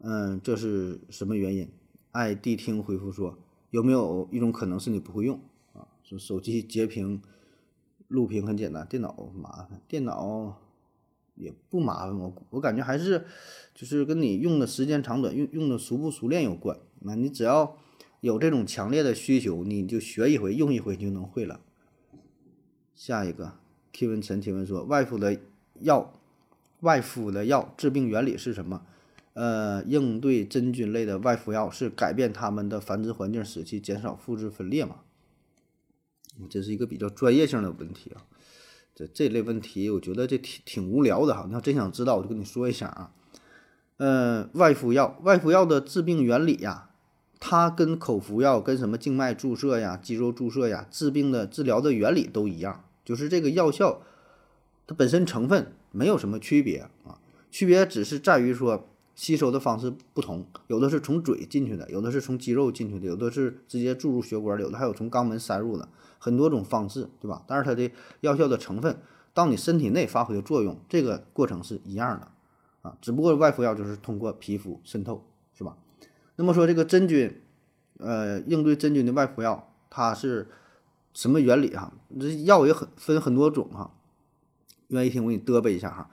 [0.00, 1.70] 嗯，这是什么原因？
[2.10, 3.38] 爱谛听回复说：
[3.70, 5.40] 有没有一种可能是你不会用
[5.72, 5.88] 啊？
[6.04, 7.22] 说手机截屏。
[8.08, 10.56] 录屏很简单，电脑麻烦，电脑
[11.34, 12.18] 也不麻烦。
[12.18, 13.26] 我我感觉还是
[13.74, 16.78] 就是跟你用的时间长短、用用的熟不熟练有关。
[17.00, 17.76] 那你只要
[18.20, 21.60] 有这种强烈的需求，你就学一回、用一回就能会了。
[22.94, 23.52] 下一个
[23.92, 25.38] 提问陈提问说：外敷的
[25.80, 26.14] 药
[26.80, 28.86] 外敷的药治病原理是什么？
[29.34, 35.00] 呃，应对真菌类的外敷药是改变它们的繁殖环境，使其减少复制分裂嘛？
[36.48, 38.22] 这是一个比较专业性的问题啊。
[38.94, 41.44] 这这类问题，我觉得这挺挺无聊的哈。
[41.46, 43.12] 你要真想知道，我就跟你说一下啊。
[43.98, 46.90] 呃，外敷药，外敷药的治病原理呀，
[47.40, 54.02] 它跟口服药、跟什么静脉注射呀、肌肉注射呀，治病的治疗的原理都一样，就是这个药效，
[54.86, 57.20] 它本身成分没有什么区别啊，
[57.50, 67.42] 区别只是在于说吸收的方式不同，有的是从嘴进去的，有的是从肌肉进去的，有的是直接注入血管，有的还有从肛门塞入的，很多种方式，对吧？
[67.48, 69.00] 但是它的药效的成分
[69.32, 72.28] 到你身体内发挥的作用，这个过程是一样的。
[72.82, 75.24] 啊，只不过外敷药就是通过皮肤渗透，
[75.54, 75.76] 是吧？
[76.36, 77.40] 那么说这个真菌，
[77.96, 80.46] 呃，应对真菌的外敷药，它是
[81.14, 81.92] 什么原理哈？
[82.20, 83.90] 这药也很分很多种哈。
[84.88, 86.10] 愿意听我给你嘚啵一下哈。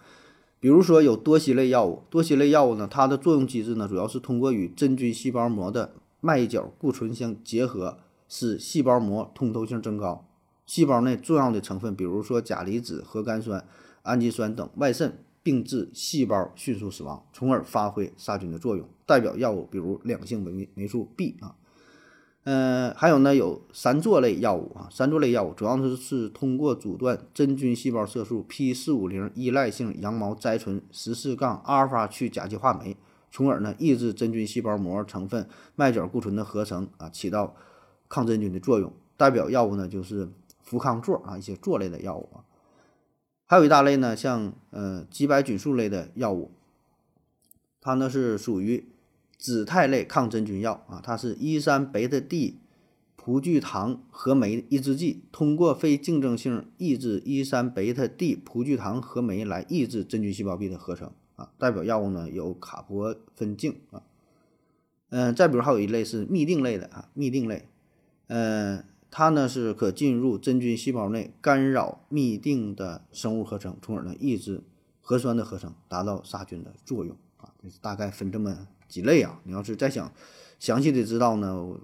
[0.63, 7.97] 比如说有多烯类药物，多烯类药物呢，它的作用机制呢，主要是通过与真菌细胞膜的麦角固醇相结合，
[8.29, 10.25] 使细胞膜通透性增高。
[10.65, 13.67] 细胞内重要的成分，比如说钾离子、核苷酸、
[14.03, 15.19] 氨基酸等外渗。
[15.45, 18.87] 并致细胞迅速死亡，从而发挥杀菌的作用。
[19.05, 21.53] 代表药物比如两性霉霉素 B 啊，
[22.45, 32.97] 嗯，还有呢有三唑类药物啊，三唑类药物主要是是通过阻断真菌细胞色素 P 四五零依赖性羊毛甾醇十四杠阿尔法去甲基化酶，
[33.31, 37.55] 从而呢抑制真菌细胞膜成分麦角固醇的合成啊，起到
[38.09, 38.91] 抗真菌的作用。
[39.15, 40.29] 代表药物呢就是
[40.61, 42.43] 氟康唑啊，一些唑类的药物啊。
[43.45, 46.51] 还有一大类呢，像呃几百菌素类的药物，
[47.79, 48.89] 它呢是属于
[49.37, 52.59] 酯肽类抗真菌药啊，它是依山贝塔 D
[53.15, 61.51] 葡聚糖合酶抑制剂，通过非竞争性抑制依山贝塔 D 葡聚糖合酶来抑制真菌细胞壁的合成啊。
[61.57, 64.03] 代表药物呢有卡泊芬净啊，
[65.09, 67.67] 嗯，再比如还有一类是嘧啶类的啊，嘧啶类，
[68.27, 68.83] 嗯。
[69.15, 74.63] 它呢是可进入真菌细胞内，干扰嘧啶的生物合成，从而呢抑制
[75.01, 77.53] 核酸的合成，达到杀菌的作用啊。
[77.79, 79.39] 大概分这么几类啊。
[79.43, 80.11] 你要是再想
[80.59, 81.75] 详细的知道呢，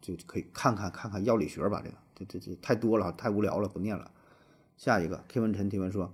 [0.00, 1.82] 就可以看看看看药理学吧。
[1.84, 4.10] 这个这这这太多了，太无聊了，不念了。
[4.76, 6.12] 下一个，K 文晨提问说：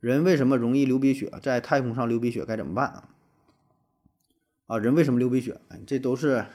[0.00, 1.32] 人为什么容易流鼻血？
[1.40, 3.08] 在太空上流鼻血该怎么办啊？
[4.66, 5.60] 啊，人为什么流鼻血？
[5.68, 6.46] 哎，这都是。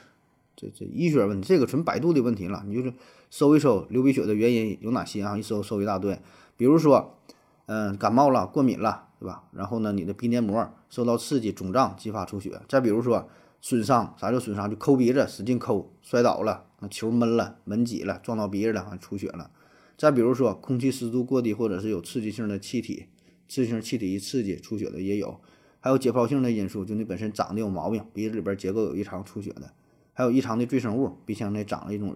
[0.56, 2.62] 这这医学问题，这个纯百度的问题了。
[2.64, 2.94] 你就是
[3.28, 5.36] 搜一搜流鼻血的原因有哪些啊？
[5.36, 6.16] 一搜搜一大堆。
[6.56, 7.18] 比如说，
[7.66, 9.42] 嗯，感冒了、过敏了，对吧？
[9.52, 12.60] 然后呢，你的鼻黏膜受到刺激肿胀，激发出血。
[12.68, 13.26] 再比如说
[13.62, 14.68] 损伤，啥叫损伤？
[14.68, 19.50] 就抠鼻子，使劲抠，摔倒了，那球闷了，门挤了，撞到鼻子了，出血了。
[19.96, 23.06] 再比如说空气湿度过低，或者是有刺激性的气体，
[23.48, 25.40] 刺激性气体一刺激出血的也有。
[25.80, 29.72] 还有解剖性的因素，就你本身长得有毛病，鼻子里边结构有异常出血的。
[30.12, 32.14] 还有异常的赘生物，鼻腔内长了一种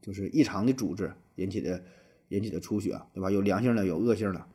[0.00, 1.82] 就是异常的组织引起的
[2.28, 3.28] 引起的出血，对吧？
[3.28, 4.46] 有良性的，有恶性的。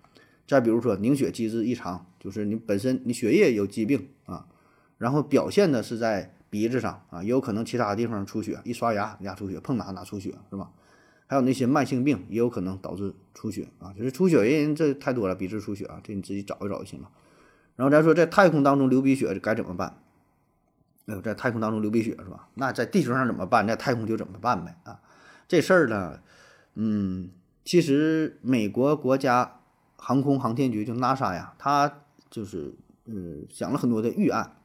[0.50, 4.48] 再比如说凝血机制异常，就是你本身你血液有疾病啊，
[4.98, 10.72] 然后表现的是在鼻子上啊，也有可能其他地方出血，一刷牙牙出血，碰哪哪出血，是吧？
[11.28, 17.12] 还有那些慢性病也有可能导致出血啊，就是出血原因这太多了，鼻子出血啊，这你自己找一找就行了。
[17.76, 20.02] 然后咱说在太空当中流鼻血该怎么办？
[21.06, 22.50] 没有在太空当中流鼻血是吧？
[22.56, 23.68] 那在地球上怎么办？
[23.68, 25.00] 在太空就怎么办呗啊！
[25.48, 26.20] 这事儿呢，
[26.74, 27.30] 嗯，
[27.64, 29.59] 其实美国国家
[30.00, 32.74] 航空航天局就 NASA 呀，它就是
[33.06, 34.56] 嗯想了很多的预案。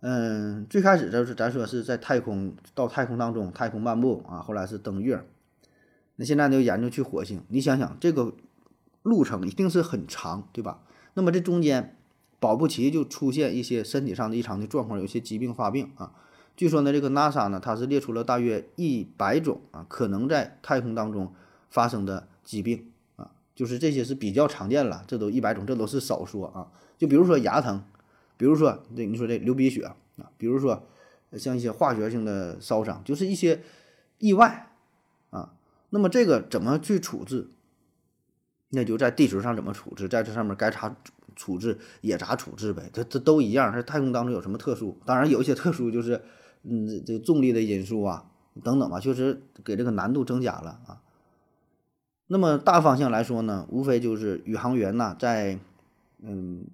[0.00, 5.24] 嗯，最开始就是咱说是在太空到太空当中太空漫步啊，后来是登月。
[6.16, 7.42] 那现在呢，研究去火星。
[7.48, 8.34] 你想想，这个
[9.02, 10.80] 路程一定是很长，对吧？
[11.14, 11.94] 那么这中间。
[12.40, 16.12] 保不齐就出现一些身体上的异常的状况，有些疾病发病啊。
[16.56, 21.32] 据说呢，这个 NASA 呢，它是列出了大约一百种啊可能在太空当中
[21.68, 22.92] 发生的疾病，
[23.58, 26.70] 就是这些是比较常见了，这都一百种，这都是少说啊。
[26.96, 27.82] 就比如说牙疼，
[28.36, 30.86] 比如说这你说这流鼻血啊，比如说
[31.32, 33.60] 像一些化学性的烧伤，就是一些
[34.18, 34.70] 意外
[35.30, 35.54] 啊。
[35.90, 37.48] 那么这个怎么去处置？
[38.68, 40.94] 那就在地球上怎么处置，在这上面该查。
[41.36, 43.72] 处置也咋处置呗，这这都一样。
[43.72, 44.98] 这太空当中有什么特殊？
[45.06, 46.20] 当然有一些特殊，就是
[46.64, 48.28] 嗯，这个重力的因素啊，
[48.64, 51.00] 等等吧，确实给这个难度增加了啊。
[52.28, 55.58] 那么大方向来说呢，无非就是宇航员呐，在
[56.22, 56.64] 嗯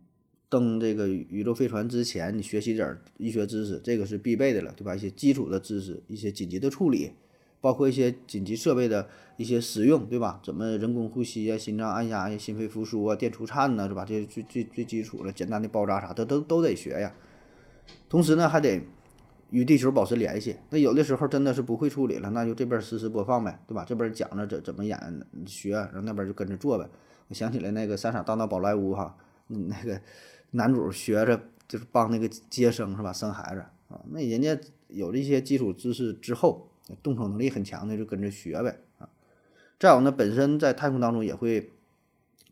[0.49, 4.95] 登这个宇宙飞船之前，你学习点医学知识，这个是必备的了，对吧？
[4.95, 7.13] 一些基础的知识，一些紧急的处理，
[7.61, 10.41] 包括一些紧急设备的一些使用，对吧？
[10.45, 14.05] 怎么人工呼吸啊、心脏按压呀、心肺复苏啊、电除颤呐，是吧？
[14.05, 17.15] 这些最最最基础的简单的包扎啥，的都都得学呀。
[18.09, 18.81] 同时呢，还得
[19.51, 20.57] 与地球保持联系。
[20.71, 23.85] 那有的时候真的是不会处理了，那就这边实时播放呗，对吧？
[23.87, 24.99] 这边讲着怎怎么演
[25.47, 26.89] 学，然后那边就跟着做呗。
[27.29, 29.17] 我想起来那个《三傻大闹宝莱坞》哈，
[29.49, 30.01] 那个
[30.51, 33.13] 男主学着就是帮那个接生是吧？
[33.13, 36.69] 生孩子啊，那人家有这些基础知识之后。
[37.03, 39.09] 动手能力很强的就跟着学呗啊，
[39.81, 41.73] 再有呢，本身在太空当中也会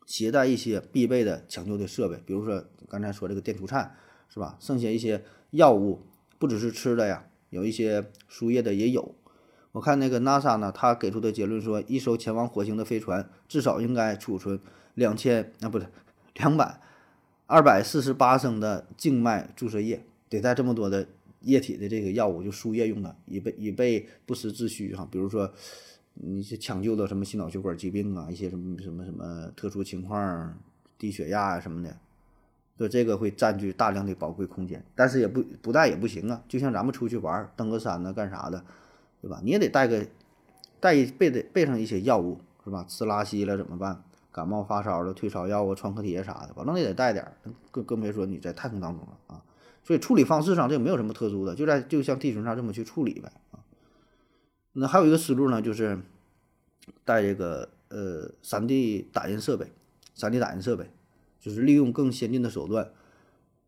[0.07, 3.94] 携带一些必备的抢救的设备，比如说刚才说这个电除颤
[4.31, 4.57] 是吧？
[4.59, 6.00] 剩下一些药物，
[6.42, 9.14] 不只是吃的呀，有一些输液的也有。
[9.70, 14.59] 我看那个 NASA 呢，他给出的结论说，一艘前往火星的飞船至少应该储存
[14.94, 15.87] 两千啊，不是，
[16.35, 16.81] 两百
[17.46, 21.07] 二百四十八升的静脉注射液，得带这么多的。
[21.44, 25.09] 液体的这个药物就输液用的，以备以备不时之需哈。
[25.11, 25.52] 比如说，
[26.14, 30.57] 你是抢救的什么心脑血管疾病啊，一些什么什么什么特殊情况，
[30.96, 31.96] 低血压啊什么的，
[32.83, 34.85] 说这个会占据大量的宝贵空间。
[34.95, 38.64] 但是也不不带也不行啊，就像咱们出去玩登个山呢干啥的，
[39.21, 39.40] 对吧？
[39.42, 40.07] 你也得带个
[40.81, 42.85] 带一备的备上一些药物是吧？
[42.88, 44.03] 吃拉稀了怎么办？
[44.33, 47.27] 感冒发烧了退烧药啊、创可贴啥的，反正也得带点。
[47.71, 49.42] 更更别说你在太空当中了啊。
[49.85, 53.61] 所以处理方式上这没有什么特殊的，就在就像地球上这么去处理呗啊。
[54.73, 56.01] 那还有一个思路呢，就是
[57.05, 59.71] 带这个呃 3D 打印设备
[60.16, 60.88] ，3D 打印设备
[61.42, 62.90] 就是利用更先进的手段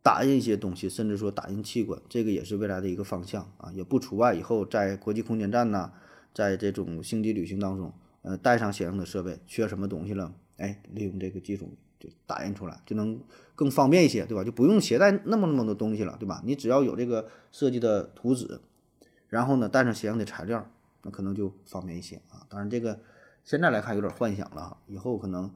[0.00, 4.32] 打印一些东西，甚至说打印器官，这个也是未来的一个方向啊，也不除外。
[4.34, 5.92] 以后在国际空间站呐，
[6.32, 12.08] 在这种星际旅行当中，呃，带上相应的设备，缺什么东西了，哎，利用这个技术就。
[12.26, 13.18] 打印出来就能
[13.54, 14.44] 更方便一些，对吧？
[14.44, 16.42] 就不用携带那么那么多东西了，对吧？
[16.44, 18.60] 你只要有这个设计的图纸，
[19.28, 20.70] 然后呢带上相应的材料，
[21.02, 22.46] 那可能就方便一些啊。
[22.48, 23.00] 当然，这个
[23.42, 25.50] 现在来看有点幻想了，以后可能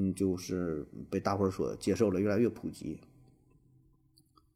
[0.00, 3.00] 嗯就是被大伙儿所接受了，越来越普及。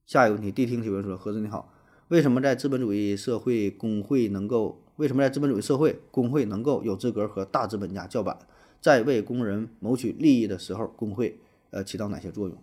[0.06, 1.74] 下一个问题，谛听提问说：何子你好，
[2.06, 4.78] 为什么在资本主义社会工会能够？
[4.96, 8.38] 为什么在资本主义社会工会能够有资格和大资本家叫板？
[8.80, 12.56] 在为工人谋取利益的时候，工会呃起到哪些作用？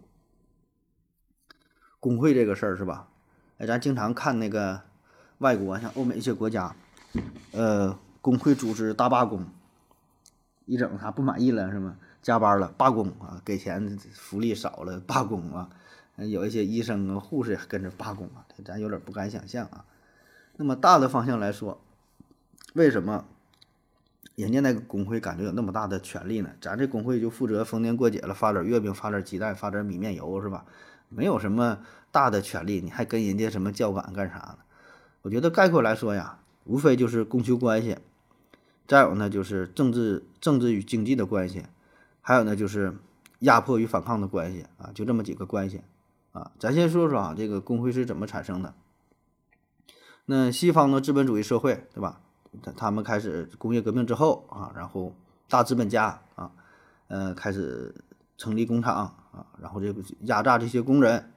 [1.99, 3.09] 工会这个事儿是吧？
[3.57, 4.83] 哎，咱经常看那个
[5.39, 6.73] 外国，像欧美一些国家，
[7.51, 9.45] 呃，工会组织大罢工，
[10.65, 11.97] 一整啥不满意了是吗？
[12.29, 15.67] 加班了，罢工啊，给钱福利少了，罢工啊，
[16.17, 19.83] 有一些医生啊、护士也跟着罢工啊，咱有点不敢想象啊。
[20.57, 21.81] 那么大的方向来说，
[22.75, 23.25] 为什么？
[24.35, 30.65] 人家那个工会感觉有那么大的权利呢，咱这工会就负责逢年过节了发点月饼、发点鸡蛋、发点米面油是吧？
[31.09, 31.79] 没有什么
[32.11, 34.59] 大的权利，你还跟人家什么叫板干啥呢？
[35.23, 37.97] 我觉得概括来说呀，无非就是供求关系，
[38.87, 41.65] 再有呢就是政治、政治与经济的关系，
[42.21, 42.95] 还有呢就是
[43.39, 45.82] 压迫与反抗的关系啊，就这么几个关系
[46.32, 46.51] 啊。
[46.60, 48.73] 咱先说说啊，这个工会是怎么产生的？
[50.25, 52.21] 那西方的资本主义社会，对吧？
[52.62, 55.15] 他他们开始工业革命之后啊，然后
[55.47, 56.51] 大资本家啊，
[57.08, 57.95] 呃，开始
[58.38, 61.32] 成立工厂啊，然后这个压榨这些工人，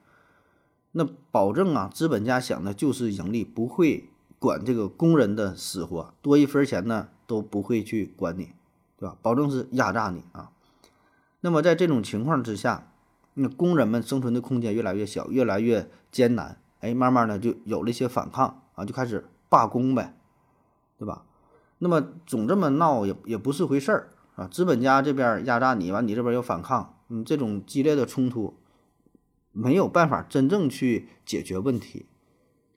[0.90, 8.52] 那保证啊，资本家想的就是盈利，不会管这个工人的死活，多一分钱呢都不会去管你，
[8.96, 9.16] 对吧？
[9.22, 10.50] 保证是压榨你啊。
[11.42, 12.90] 那么在这种情况之下，
[13.34, 20.16] 那工人们生存的空间越来越小，越来越艰难，哎，慢慢的就有了一些反抗啊，就开始罢工呗。
[20.98, 21.24] 对吧？
[21.78, 24.46] 那么总这么闹也也不是回事儿啊！
[24.46, 28.54] 资本家这边压榨你，完你这边又反抗，嗯，这种激烈的冲突
[29.50, 32.06] 没有办法真正去解决问题。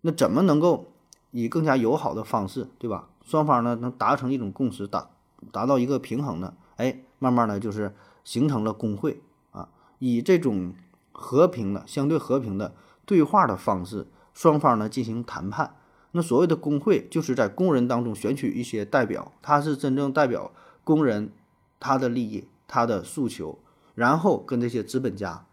[0.01, 0.91] 那怎么能够
[1.30, 3.10] 以更加友好的方式，对吧？
[3.23, 5.12] 双方呢能达成一种共识，达
[5.51, 6.56] 达到一个平衡呢？
[6.78, 7.93] 哎，慢慢的就是
[8.26, 10.74] 形成了工会啊，以这种
[11.14, 15.78] 和平的、相对和平的对话的方式，双方呢进行谈判。
[16.12, 20.52] 那所谓的工会，就是在工人当中选取一些代表，他是真正代表
[20.84, 21.32] 工人
[21.80, 23.60] 他的利益、他的诉求，
[23.94, 25.46] 然后跟这些资本家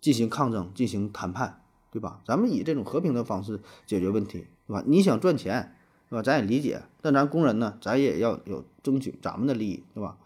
[0.00, 2.20] 进行抗争、进行谈判，对吧？
[2.26, 4.82] 咱们以这种和平的方式解决问题，对吧？
[4.86, 5.76] 你想赚钱，
[6.10, 6.22] 对吧？
[6.22, 10.16] 咱也理解，但咱工人呢，咱也要有争取咱们的利益，对吧？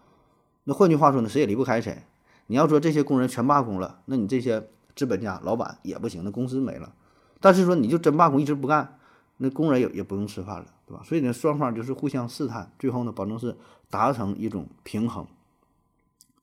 [0.69, 2.03] 那换句话说呢，谁也离不开谁。
[2.45, 6.93] 你要说这些工人全罢工了，那你这些资本家老板也不行，那公司没了。
[7.41, 8.99] 但是说你就真罢工，一直不干。
[9.37, 11.01] 那工人也也不用吃饭了，对吧？
[11.03, 13.57] 所以呢，双方就是互相试探，最后呢，保证是
[13.89, 15.25] 达成一种平衡。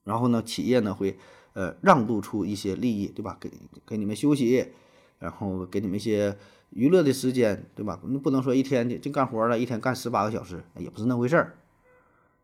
[0.03, 1.17] 然后呢，企业呢会
[1.53, 3.37] 呃让渡出一些利益，对吧？
[3.39, 3.49] 给
[3.87, 4.73] 给你们休息，
[5.21, 6.37] 然后给你们一些
[6.71, 8.01] 娱乐的时间，对吧？
[8.03, 11.55] 你不能说一天就干活了，一天干十八个小时，也不是那回事儿，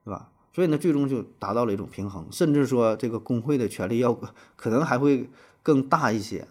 [0.05, 0.29] 对吧？
[0.55, 4.13] 所以呢，最终就达到了一种平衡，甚至说这个工会的权利要
[4.55, 5.31] 可能还会
[5.63, 6.47] 更大一些，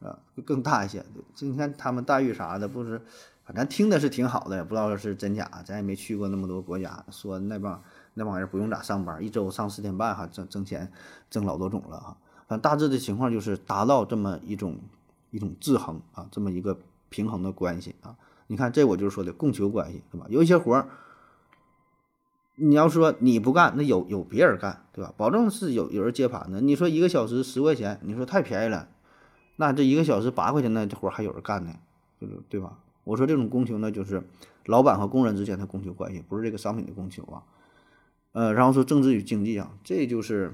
[0.00, 1.02] 啊，更大一些。
[1.34, 3.00] 就你看他们待遇啥的，不是，
[3.46, 7.82] 反正听的是挺好的，也不知道是真假，咱也没去过那么多国家，说那帮
[8.12, 10.92] 那帮人不用咋上班，一周上四天半，哈，挣挣钱
[11.30, 12.14] 挣老多种了哈。
[12.46, 14.78] 反正大致的情况就是达到这么一种
[15.30, 16.78] 一种制衡啊，这么一个
[17.08, 18.14] 平衡的关系啊。
[18.46, 20.26] 你看这我就是说的供求关系，对吧？
[20.28, 20.86] 有一些活儿。
[22.60, 25.14] 你要说你不干，那有有别人干，对吧？
[25.16, 26.60] 保证是有有人接盘的。
[26.60, 28.88] 你说一个小时十块钱，你说太便宜了，
[29.56, 31.72] 那这一个小时八块钱的活还有人干呢，
[32.20, 32.78] 就是对吧？
[33.04, 34.24] 我说这种供求呢，就是
[34.66, 37.44] 老板和工人之间的供求关系，不是这个商品的供求啊。
[38.32, 40.52] 呃，然后说政治与经济啊，这就是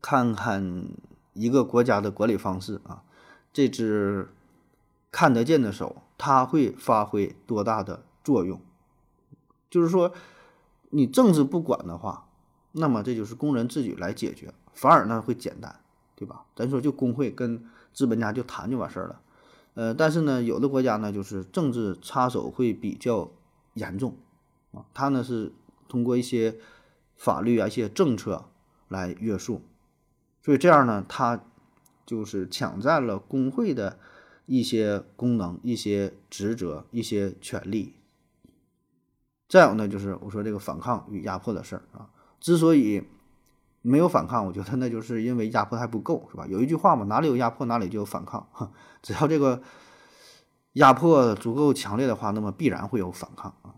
[0.00, 0.84] 看看
[1.32, 3.02] 一个国家的管理方式啊，
[3.52, 4.28] 这只
[5.10, 8.60] 看得见的手，它会发挥多大的作用，
[9.68, 10.12] 就是说。
[10.90, 12.28] 你政治不管的话，
[12.72, 15.80] 那么这就是工人自己来解决，反而呢会简单，
[16.16, 16.44] 对吧？
[16.54, 19.20] 咱说就工会跟资本家就谈就完事儿了，
[19.74, 23.30] 呃，但是呢，有的国家呢就是政治插手会比较
[23.74, 24.16] 严重
[24.72, 25.52] 啊，他呢是
[25.88, 26.56] 通过一些
[27.16, 28.44] 法律啊、一些政策
[28.88, 29.62] 来约束，
[30.42, 31.44] 所以这样呢，他
[32.06, 33.98] 就是抢占了工会的
[34.46, 37.94] 一些功能、一些职责、一些权利。
[39.48, 43.02] 再有呢，就是我说这个反抗与压迫的事儿啊，之所以
[43.80, 46.46] 没有反抗，我觉得那就是因为压迫还不够，是吧？
[46.46, 48.46] 有一句话嘛，哪里有压迫，哪里就有反抗。
[49.00, 49.62] 只要这个
[50.74, 53.74] 压迫足够强烈的话，那么必然会有反抗啊。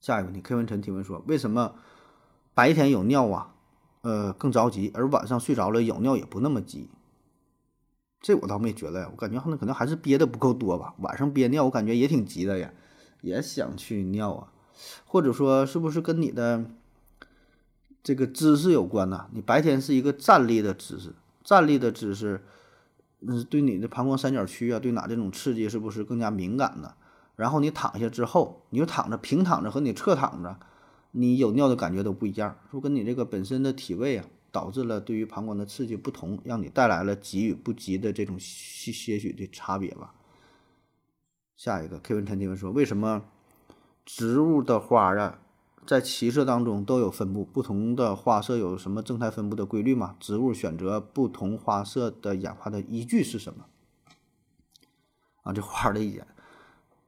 [0.00, 1.74] 下一个问题，K 文臣提问说，为什么
[2.54, 3.54] 白天有尿啊，
[4.00, 6.88] 呃更着急，而晚上睡着了有尿也不那么急？
[8.22, 10.94] 这我倒没觉得呀，我感觉可能可能还是憋的不够多吧。
[11.00, 12.72] 晚上憋尿，我感觉也挺急的呀。
[13.20, 14.52] 也想去尿啊，
[15.04, 16.64] 或者说是不是跟你的
[18.02, 19.26] 这个姿势有关呢？
[19.32, 22.42] 你白天是一个站立的姿势，站立的姿势，
[23.20, 26.94] 嗯，对你的膀胱三角区啊，对哪这种刺激是不是更加敏感呢？
[27.36, 30.58] 然后你躺下之后，你就躺着平躺着和你侧躺着，
[31.12, 40.14] 你有尿的感觉都不一样，是不跟你这个本身的体位啊，导致了对于膀胱的刺激不同，让你带来了急与不急的这种些些许的差别吧？
[41.58, 43.24] 下一个 K 文陈提问说：“为什么
[44.06, 45.40] 植物的花啊，
[45.84, 47.44] 在七色当中都有分布？
[47.44, 50.14] 不同的花色有什么正态分布的规律吗？
[50.20, 53.64] 植物选择不同花色的演化的依据是什么？”
[55.42, 56.24] 啊，这花的一点，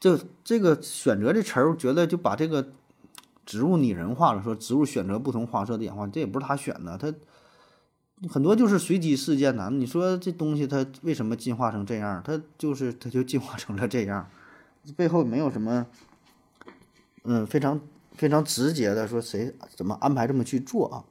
[0.00, 2.72] 这这个选择这词儿，我觉得就把这个
[3.46, 4.42] 植物拟人化了。
[4.42, 7.14] 说植物选择不同花色的演化，这也不是他选的，他
[8.28, 9.70] 很多就是随机事件呐。
[9.70, 12.20] 你说这东西它为什么进化成这样？
[12.24, 14.28] 它就是它就进化成了这样。
[14.96, 15.86] 背后没有什么，
[17.24, 17.80] 嗯，非常
[18.12, 21.04] 非常直接的说谁怎么安排这么去做啊？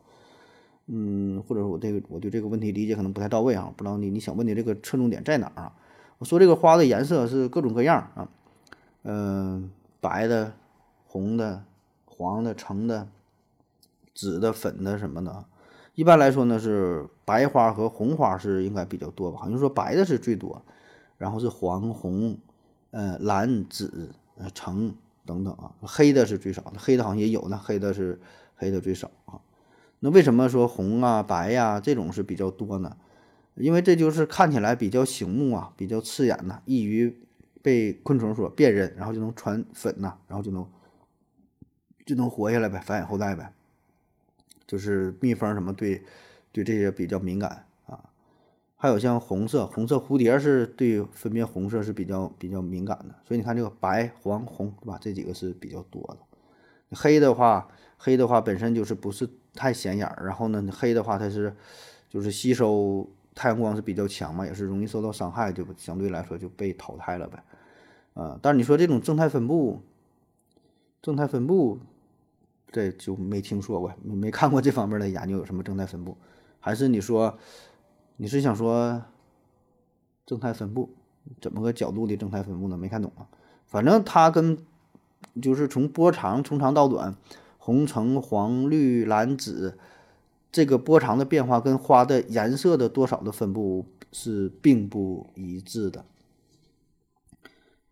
[0.88, 5.74] 嗯，或者我这个我对这个问题理解可能不太到位啊，不知道你你想问的这个侧重点在哪儿啊？
[6.18, 8.28] 我说这个花的颜色是各种各样啊，
[9.04, 9.72] 嗯，
[10.02, 10.54] 白的、
[11.06, 11.64] 红的、
[12.06, 13.08] 黄的、橙的、
[14.16, 15.46] 紫的、粉的什么的。
[15.94, 19.40] 一般来说呢是白花和红花是应该比较多吧？
[19.40, 20.62] 好像说白的是最多，
[21.18, 22.38] 然后是黄红。
[22.92, 24.94] 呃，蓝、紫、呃、橙
[25.26, 28.20] 等等啊，黑的是最少的，黑的好像也有呢，黑的是
[28.56, 29.40] 黑的最少啊。
[30.00, 32.98] 那为什么说红啊、白呀这种是比较多呢？
[33.56, 37.16] 因为这就是看起来比较醒目啊，比较刺眼呐，易于
[37.62, 40.66] 被昆虫所辨认，然后就能传粉呐，然后就能
[42.06, 43.54] 就能活下来呗，繁衍后代呗。
[44.66, 46.04] 就是蜜蜂什么对
[46.52, 47.66] 对这些比较敏感。
[48.82, 54.98] 还有像红色，红色蝴蝶是对分辨红色是比较比较敏感的，所以你看这个白、黄、红，对吧？
[55.02, 56.96] 这几个是比较多的。
[56.96, 57.68] 黑的话，
[57.98, 61.54] 黑的话本身就是不是太显眼儿，然后呢，黑的话它是
[62.08, 63.06] 就是吸收
[63.36, 67.44] 太阳光是比较强嘛，也是容易受到伤害，就相对来说就被淘汰了呗。
[68.14, 69.82] 啊，但是你说这种正态分布，
[71.02, 71.80] 正态分布
[72.72, 76.18] 这就没听说过，没看过这方面的研究，有什么正态分布？
[76.62, 77.38] 还是你说？
[78.22, 79.02] 你是想说
[80.26, 80.90] 正态分布
[81.40, 82.76] 怎么个角度的正态分布呢？
[82.76, 83.26] 没看懂啊。
[83.66, 84.58] 反正它跟
[85.42, 87.16] 就是从波长从长到短，
[87.58, 89.78] 红橙黄绿蓝紫
[90.52, 96.04] 这个波长的变化跟花的颜色的多少的分布是并不一致的。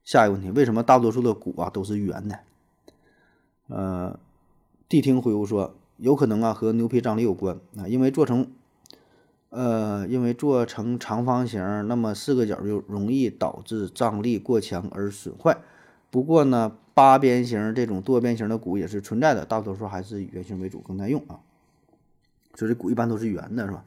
[0.03, 2.39] 下一个问题，为什么大多数的鼓啊都是圆的？
[3.69, 4.19] 呃，
[4.89, 8.51] 谛听回复说，有可能啊和牛皮张力有关啊，因为做成。
[9.49, 15.57] 呃，因为做成长方形，那么四个角就容易导致张力过强而损坏。
[16.09, 21.39] 不过呢，八边形这种多边形的鼓也是存在的，大多数还是以圆形为主更耐用啊。
[22.55, 23.83] 所以这鼓一般都是圆的，是吧？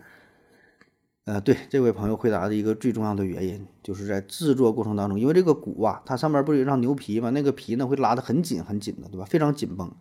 [1.24, 9.24] 呃，对，这位朋友回答的一个最重要的原因，就是在制作过程当中，因为这个鼓啊，它上面不是有一张牛皮嘛，那个皮呢会拉得很紧很紧的，对吧？
[9.26, 9.92] 非常紧绷。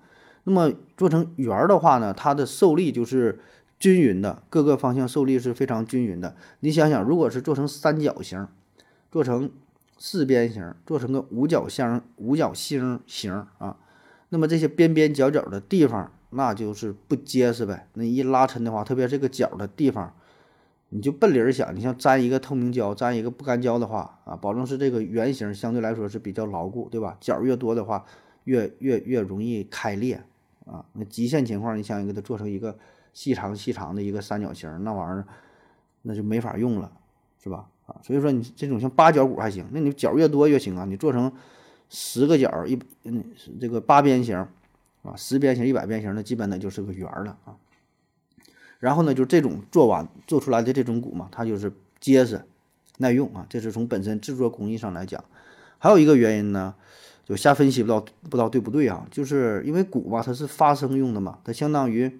[0.45, 3.39] 那么做成圆的话呢，它的受力就是
[3.79, 6.35] 均匀的，各个方向受力是非常均匀的。
[6.59, 8.47] 你想想，如果是做成三角形，
[9.09, 9.49] 做成
[9.97, 13.77] 四边形，做成个五角星、五角星形啊，
[14.29, 17.87] 那么这些边边角角的地方，那就是不结实呗。
[17.93, 20.13] 那一拉抻的话，特别这个角的地方。
[20.91, 27.15] 你就奔理儿想，你像粘一个透明胶，粘一个不干胶的话啊，保证是这个圆形相对来说是比较牢固，对吧？
[27.21, 28.03] 角越多的话，
[28.45, 30.23] 越越越容易开裂
[30.65, 30.83] 啊。
[30.93, 32.75] 那极限情况，你想给它做成一个
[33.13, 35.25] 细长细长的一个三角形，那玩意儿
[36.01, 36.91] 那就没法用了，
[37.43, 37.67] 是吧？
[37.85, 40.85] 啊，所以说你这种像八角鼓还行，那你角越多越行啊。
[40.85, 41.31] 你做成
[41.89, 43.23] 十个角一嗯
[43.59, 44.37] 这个八边形
[45.01, 47.57] 啊，十边形、一百边形的，基本的就是个圆了啊。
[48.79, 52.41] 然后呢，就这种做完做出来的这种鼓嘛，它就是结实、
[52.99, 53.45] 耐用啊。
[53.49, 55.23] 这是从本身制作工艺上来讲。
[55.79, 56.75] 还有一个原因呢，
[57.25, 59.07] 就瞎分析不知道不知道对不对啊？
[59.09, 62.19] 就是因为鼓吧，它是发声用的嘛，它相当于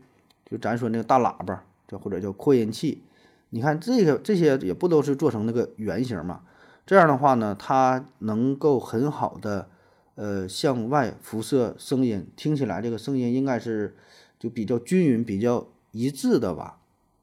[0.49, 3.03] 就咱说那个大喇叭，叫或者叫扩音器。
[3.49, 6.41] 你看这个这些也不都是做成那个圆形嘛？
[6.85, 9.67] 这样的话呢，它能够很好的
[10.15, 13.95] 呃向外辐射声音，听起来这个声音应该是
[14.39, 15.67] 就比较均匀，比较。
[15.91, 16.77] 一致的吧，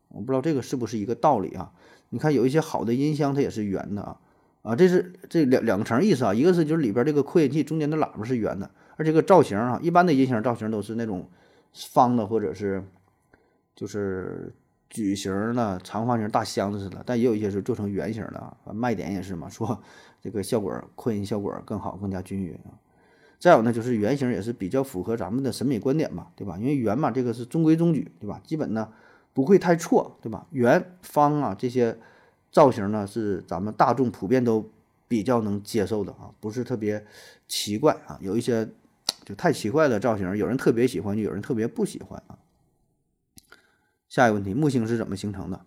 [0.08, 1.70] 我不知道这个是不是一个道理啊？
[2.08, 4.18] 你看有一些好的音箱，它也是圆的啊，
[4.62, 6.34] 啊，这是这两两层意思啊。
[6.34, 11.30] 一个是就是里边这个扩音器中间的喇叭是圆的，而这个造型啊，一般的音箱造型都是那种
[11.92, 12.82] 方的或者是
[13.76, 14.52] 就是
[14.90, 18.56] 矩形的长方形大箱子似的，但也有一些是做成圆形的啊。
[18.72, 19.80] 卖点也是嘛，说
[20.20, 22.74] 这个效果扩音效果更好，更加均匀啊。
[23.38, 26.56] 再有呢，就是圆形也是比较符合咱们的审美观点嘛，对吧？
[26.58, 28.40] 因为圆嘛，这个是中规中矩，对吧？
[28.42, 28.88] 基本呢
[29.34, 30.46] 不会太错，对吧？
[30.52, 31.96] 圆、方啊这些
[32.50, 34.66] 造型呢，是咱们大众普遍都
[35.06, 37.04] 比较能接受的啊，不是特别
[37.46, 38.18] 奇怪啊。
[38.22, 38.66] 有一些
[39.26, 42.38] 就太奇怪的造型，有人特别喜欢，就有人特别不喜欢啊。
[44.08, 45.60] 下一个问题，木星是怎么形成的？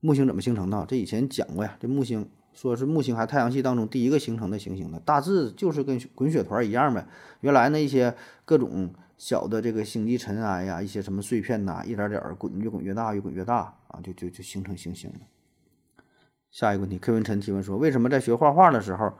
[0.00, 0.84] 木星怎么形成的？
[0.88, 2.28] 这以前讲过呀，这木星。
[2.54, 7.06] 说是木星还太阳系当中第一个形成的行星的，大致就是跟滚雪团一样呗。
[7.40, 8.14] 原来呢一些
[8.44, 15.20] 各种小的这个星际尘埃呀，一些什么碎片呐，一点点滚，越滚越大，越滚越大啊，就就就形成行星了。
[16.50, 19.14] 下一个问题，柯文臣提问说，为什么在学画画的时候，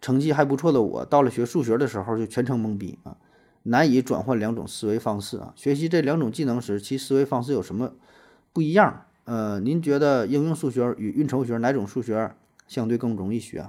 [0.00, 3.16] 成绩还不错的我，到了学数学的时候就全程懵逼啊，
[3.64, 5.52] 难以转换两种思维方式啊？
[5.56, 7.92] 学习这两种技能时，其思维方式有什么
[8.52, 9.06] 不一样？
[9.24, 12.34] 呃，您觉得应用数学与运筹学哪种数学？
[12.66, 13.68] 相对更容易学。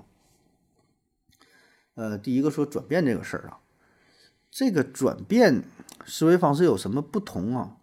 [1.95, 3.59] 呃，第一个说转变这个事儿啊，
[4.49, 5.63] 这个转变
[6.05, 7.77] 思维方式有什么不同啊？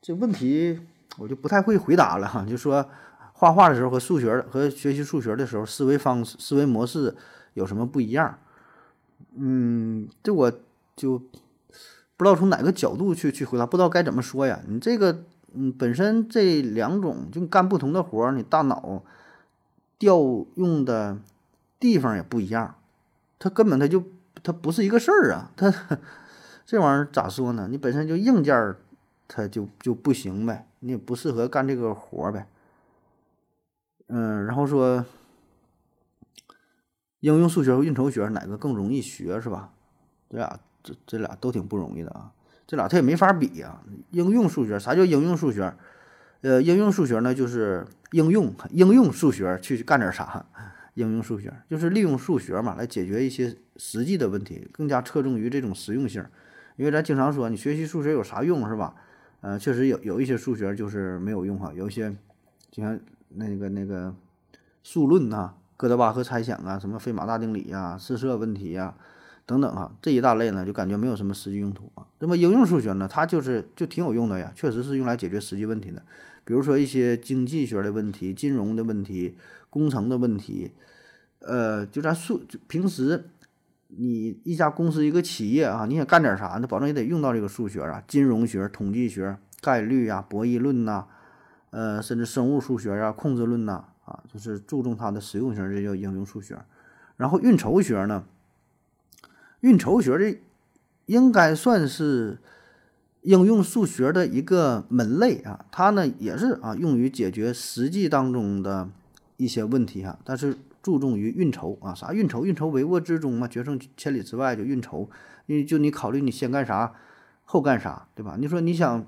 [0.00, 0.80] 这问题
[1.18, 2.46] 我就不太会回答了哈。
[2.48, 2.88] 就说
[3.32, 7.16] 画画的时候和数学和学习数学的时候，思维方式、思维模式
[7.54, 8.38] 有什么不一样？
[9.34, 10.52] 嗯，这我
[10.98, 11.18] 就
[12.18, 14.60] 不知道从哪个角度去去回答，不知道该怎么说呀。
[14.68, 15.24] 你这个
[15.54, 19.02] 嗯，本身这两种就干不同的活儿，你大脑。
[20.00, 20.16] 调
[20.54, 21.18] 用的
[21.80, 22.76] 地方也不一样，
[23.36, 24.04] 它根本它就
[24.44, 25.50] 它不是一个事儿啊！
[25.56, 25.74] 它
[26.64, 27.66] 这玩意儿咋说呢？
[27.68, 28.76] 你本身就硬件，
[29.26, 32.46] 它就就不行呗，你也不适合干这个活儿呗。
[34.06, 35.04] 嗯，然后说
[37.18, 39.72] 应用数学和运筹学哪个更容易学是吧？
[40.30, 42.30] 这俩这这俩都挺不容易的啊，
[42.66, 43.80] 这俩它也没法比呀。
[44.10, 45.74] 应用数学啥叫应用数学？
[46.40, 50.46] 呃，应用数学呢，就是应用应用数学去干点啥？
[50.94, 56.24] 应用数学就是利用数学嘛，来解决一些实际的问题，更加侧重于这种实用性。
[56.76, 58.94] 因为咱经常说，你学习数学有啥用是吧？
[59.40, 62.10] 呃，确实有有一些数学就是没有用哈，有一些
[62.70, 62.98] 就像
[63.30, 64.12] 那个那个
[64.82, 68.94] 数论呐、哥德巴赫猜想啊、什么费马大定理呀、四色问题呀
[69.48, 72.06] 等等哈，这一大类呢，就感觉没有什么实际用途啊。
[72.18, 76.02] 那么应用数学呢，它就是就挺有用的呀，确实是用来解决实际问题的。
[76.44, 79.38] 比如说一些经济学的问题、金融的问题、
[79.70, 80.72] 工程的问题，
[81.38, 83.30] 呃，就咱数平时
[83.86, 86.66] 你一家公司一个企业啊，你想干点啥呢？
[86.66, 91.06] 保证也得用到这个数学啊，金融学、统计学、概率呀、博弈论呐，
[91.70, 96.58] 呃，甚至生物数学呀、控制论呐，啊，就是注重它的实用性，这叫应用数学。
[97.16, 98.24] 然后运筹学呢，
[99.60, 100.40] 运筹学这
[101.06, 102.38] 应该算是。
[103.22, 108.88] 应用数学的一个门类啊，它呢也是啊用于解决实际当中的
[109.36, 112.46] 一些问题哈，但是注重于运筹啊，啥运筹？
[112.46, 115.10] 运筹帷幄之中嘛，决胜千里之外就运筹。
[115.46, 116.94] 你就你考虑你先干啥，
[117.44, 118.36] 后干啥，对吧？
[118.38, 119.04] 你说你想，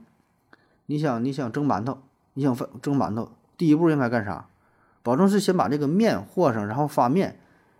[0.86, 2.03] 你想你想蒸馒头，
[2.34, 4.48] 你想蒸馒头，第一步应该干啥？
[5.03, 7.38] 保证是先把这个面和上，然后发面，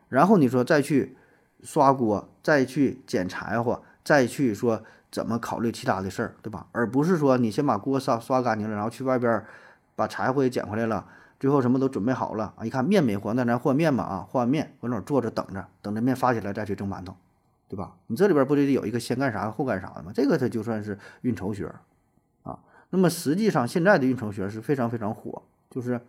[0.09, 1.17] 然后你说再去
[1.63, 6.67] 刷锅，再去捡柴火，再去说怎么考虑其他的事儿，对吧？
[6.73, 9.45] 而不是说你先把锅刷刷干净了，然后去外边
[9.95, 11.07] 把柴火也捡回来了，
[11.39, 12.65] 最后什么都准备好了啊！
[12.65, 17.15] 一看面没和，那咱和面嘛啊，和完面搁那儿坐着等着，等着面发起来再去蒸馒头。
[17.69, 17.95] 对吧？
[18.09, 20.11] 你这里边不就得有一个先干啥后干啥的吗？
[20.13, 21.73] 这个它就算是运筹学
[22.43, 22.59] 啊。
[22.91, 25.41] 那么实际上现在的运筹学是非常非常火，
[25.71, 26.01] 就是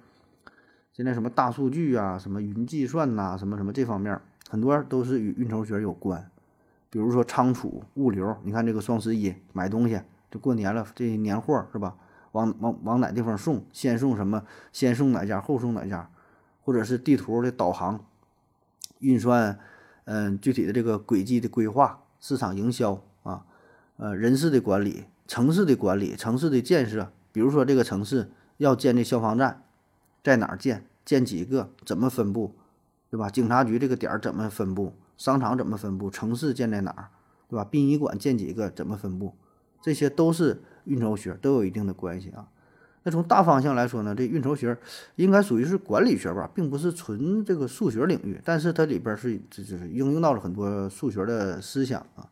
[0.91, 4.19] 现在什么大数据啊、什么云计算呐、什么什么这方面，
[4.51, 6.29] 很多都是与运筹学有关。
[6.89, 11.95] 比如说仓储、物流，你看这个双十一买东西，就过年了，这年货是吧？
[12.33, 13.63] 往往往哪地方送？
[13.71, 14.43] 先送什么？
[14.73, 15.39] 先送哪家？
[15.39, 16.09] 后送哪家？
[16.65, 18.03] 或者是地图的导航、
[18.99, 19.57] 运算。
[20.03, 23.45] 嗯，具体的这个轨迹的规划、市场营销啊，
[23.95, 29.63] 呃，人事的管理、城市的管理、城市的建设，比如说这个城市要建这消防站，
[30.21, 30.85] 在哪儿建？
[31.05, 31.69] 建几个？
[31.85, 32.53] 怎么分布？
[33.11, 33.29] 对吧？
[33.29, 34.93] 警察局这个点儿怎么分布？
[35.17, 36.09] 商场怎么分布？
[36.09, 37.09] 城市建在哪儿？
[37.49, 37.63] 对吧？
[37.65, 38.71] 殡仪馆建几个？
[38.71, 39.35] 怎么分布？
[39.81, 42.47] 这些都是运筹学，都有一定的关系啊。
[43.03, 44.77] 那从大方向来说呢，这运筹学
[45.15, 52.29] 应该属于是管理学吧，并不是纯这个数学领域，但是它里边是这就是应用到了很多数学的思想啊，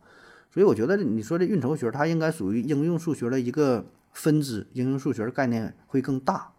[0.50, 6.52] 所以我觉得你说这运筹学它应该属于应用数学的一个分支，应用数学的概念会更大，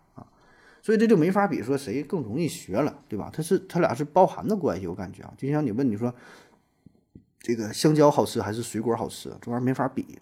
[0.83, 3.31] 所以这就没法比说谁更容易学了，对吧？
[3.33, 6.15] 它是它俩是包含的关系，我感觉啊，就像你问你说
[7.41, 10.19] 这个香蕉好吃还是水果好吃，这玩意儿没法比。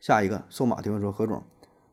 [0.00, 1.42] 下一个瘦马提问说何总。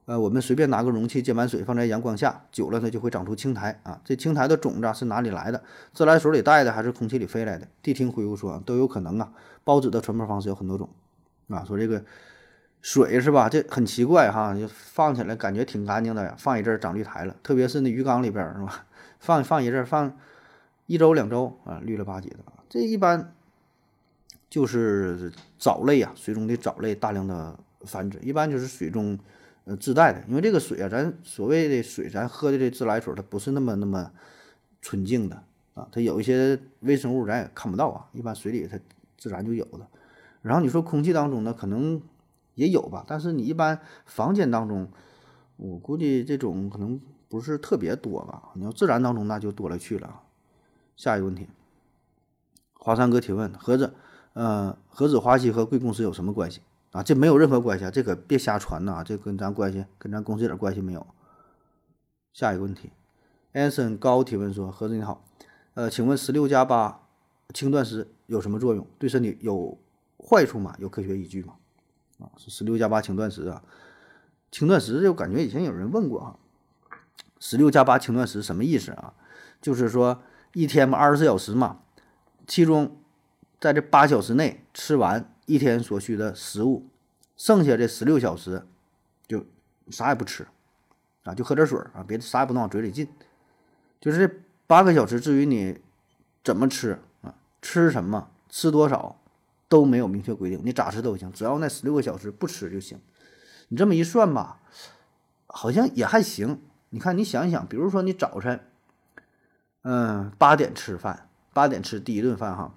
[0.05, 3.99] 呃，我们随便拿个容器接满水，放在阳光下，久了它就会长出青苔啊。
[4.05, 5.63] 这青苔的种子是哪里来的？
[5.93, 7.67] 自来水里带的还是空气里飞来的？
[7.81, 9.33] 谛听回复说都有可能啊。
[9.65, 10.87] 孢子的传播方式有很多种
[11.47, 11.65] 啊。
[11.65, 12.05] 说这个
[12.85, 13.49] 水是吧？
[13.49, 17.35] 这很奇怪哈，就放起来感觉挺干净的呀，放一阵长绿苔了。
[17.41, 18.85] 特别是那鱼缸里边是吧？
[19.19, 20.15] 放放一阵，放
[20.85, 22.37] 一周两周啊，绿了吧唧的。
[22.69, 23.33] 这一般
[24.51, 27.57] 就是藻类啊，水中的藻类大量的
[27.87, 29.17] 繁殖，一般就是水中。
[29.67, 34.11] 呃，自带的，因为这个水啊，咱所谓的水，咱喝的这自来水，它不是那么那么
[34.79, 35.41] 纯净的
[35.73, 38.77] 啊，它有一些微生物咱也看不到啊，一般水里它
[39.17, 39.87] 自然就有的。
[40.43, 41.99] 然后你说空气当中呢，可能
[42.55, 44.89] 也有吧，但是你一般房间当中，
[45.57, 46.99] 我估计这种可能
[47.29, 48.51] 不是特别多吧。
[48.55, 50.21] 你要自然当中那就多了去了。
[50.95, 51.47] 下一个问题，
[52.73, 53.93] 华山哥提问：何子，
[54.33, 56.61] 呃，何子华西和贵公司有什么关系？
[56.91, 57.91] 啊，这没有任何关系啊！
[57.91, 61.05] 这可别瞎传呐，这跟咱关系，跟咱公司一点关系没有。
[62.31, 62.89] 下一个问题
[63.51, 65.25] ，Anson 高提问说：“何子你好，
[65.73, 67.01] 呃，请问十六加八
[67.53, 68.87] 轻断食有什么作用？
[68.97, 69.77] 对身体有
[70.17, 70.73] 坏处吗？
[70.79, 71.55] 有科学依据吗？”
[72.19, 73.63] 啊，是十六加八轻断食啊，
[74.51, 76.35] 轻断食就感觉以前有人问过啊，
[77.39, 79.13] 十六加八轻断食什么意思啊？
[79.61, 81.79] 就是说一天嘛，二十四小时嘛，
[82.47, 82.97] 其中
[83.59, 85.31] 在这八小时内吃完。
[85.47, 86.87] 一天所需的食物，
[87.37, 88.65] 剩下的十六小时
[89.27, 89.45] 就
[89.91, 90.47] 啥也不吃
[91.23, 93.07] 啊，就喝点水啊，别的啥也不能往嘴里进。
[94.01, 94.33] 就是这
[94.65, 95.79] 八个小时，至于你
[96.43, 99.21] 怎么吃啊，吃什么，吃多少
[99.67, 102.99] 都没有明确规定，你咋吃都行，只要那十六个小时不吃就行。
[103.69, 104.61] 你这么一算吧，
[105.47, 106.61] 好像也还行。
[106.89, 108.59] 你看，你想一想，比如说你早晨，
[109.81, 112.75] 嗯，八点吃饭，八点吃第一顿饭哈。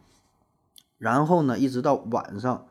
[0.96, 2.66] 然后呢，一直到晚上，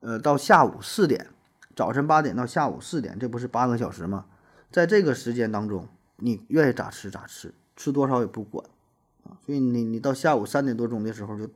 [0.00, 1.28] 呃，到下午四点，
[1.74, 4.26] 早晨八点到下午四点，这不是八个小时吗？
[4.70, 8.68] 在这个时间当中，你愿意咋吃咋吃，吃多少也不管
[9.24, 9.38] 啊。
[9.46, 11.48] 所以你你到下午三点多钟的时候就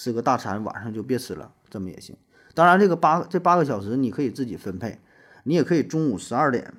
[0.00, 2.16] 吃个大餐，晚上就别吃了，这么也行。
[2.54, 5.00] 当然，这个八这八个小时你可以自己分配，
[5.42, 6.72] 你也可以中午十二点，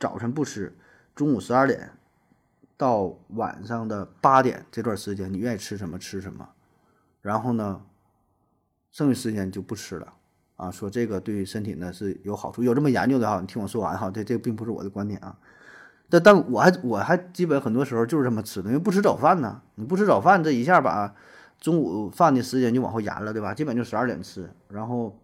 [0.00, 0.76] 早晨不吃，
[1.14, 1.92] 中午十二点
[2.76, 6.48] 到晚上的八点这段时间，你愿意吃什么吃什么，
[7.22, 7.82] 然后呢？
[8.90, 10.14] 剩余时间就不吃了，
[10.56, 13.38] 啊，说这个对身体呢是有好处，有这么研究的哈。
[13.40, 15.38] 你听我说完哈，这这并不是我的观点啊。
[16.10, 19.62] 但但我还我还基本很多时候就是这么吃的，因为不吃早饭呢。
[19.76, 21.14] 你不吃早饭，这一下把
[21.60, 23.52] 中午饭的时间就往后延了，对吧？
[23.52, 25.16] 基本就十二点吃，然后，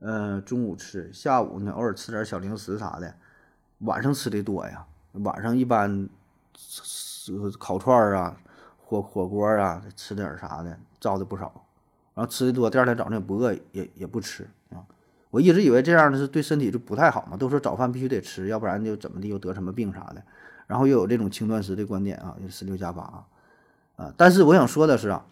[0.00, 3.14] 呃，中午吃，下午呢偶尔吃点小零食啥的，
[3.78, 4.86] 晚上吃的多呀。
[5.12, 6.08] 晚上一般
[7.58, 8.36] 烤串啊、
[8.78, 11.64] 火火锅啊，吃点啥的，糟的不少。
[12.14, 14.84] 然后吃的多，第二天早上也不饿，也也不吃啊。
[15.30, 20.22] 我一直以为这样的是对身体就不太好嘛，都说早饭必须得吃，要不然就怎么的又得什么病啥的。
[20.66, 23.24] 然后又有这种轻断食的观点啊，十六加八啊，
[24.02, 25.24] 啊，但是我想说的是啊，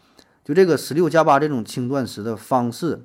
[0.45, 3.03] 就这个十六加八这种轻断食的方式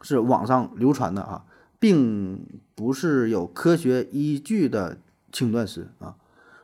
[0.00, 1.44] 是网上流传的啊，
[1.80, 2.46] 并
[2.76, 4.98] 不是有科学依据的
[5.32, 6.14] 轻断食啊。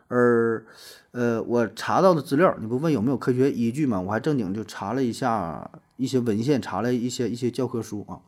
[0.06, 0.64] 而
[1.10, 4.00] 呃，我查到的资料，你不问有没有科学依据吗？
[4.00, 8.20] 我还正经就查了一下一些文献，查了一些一些教科书啊。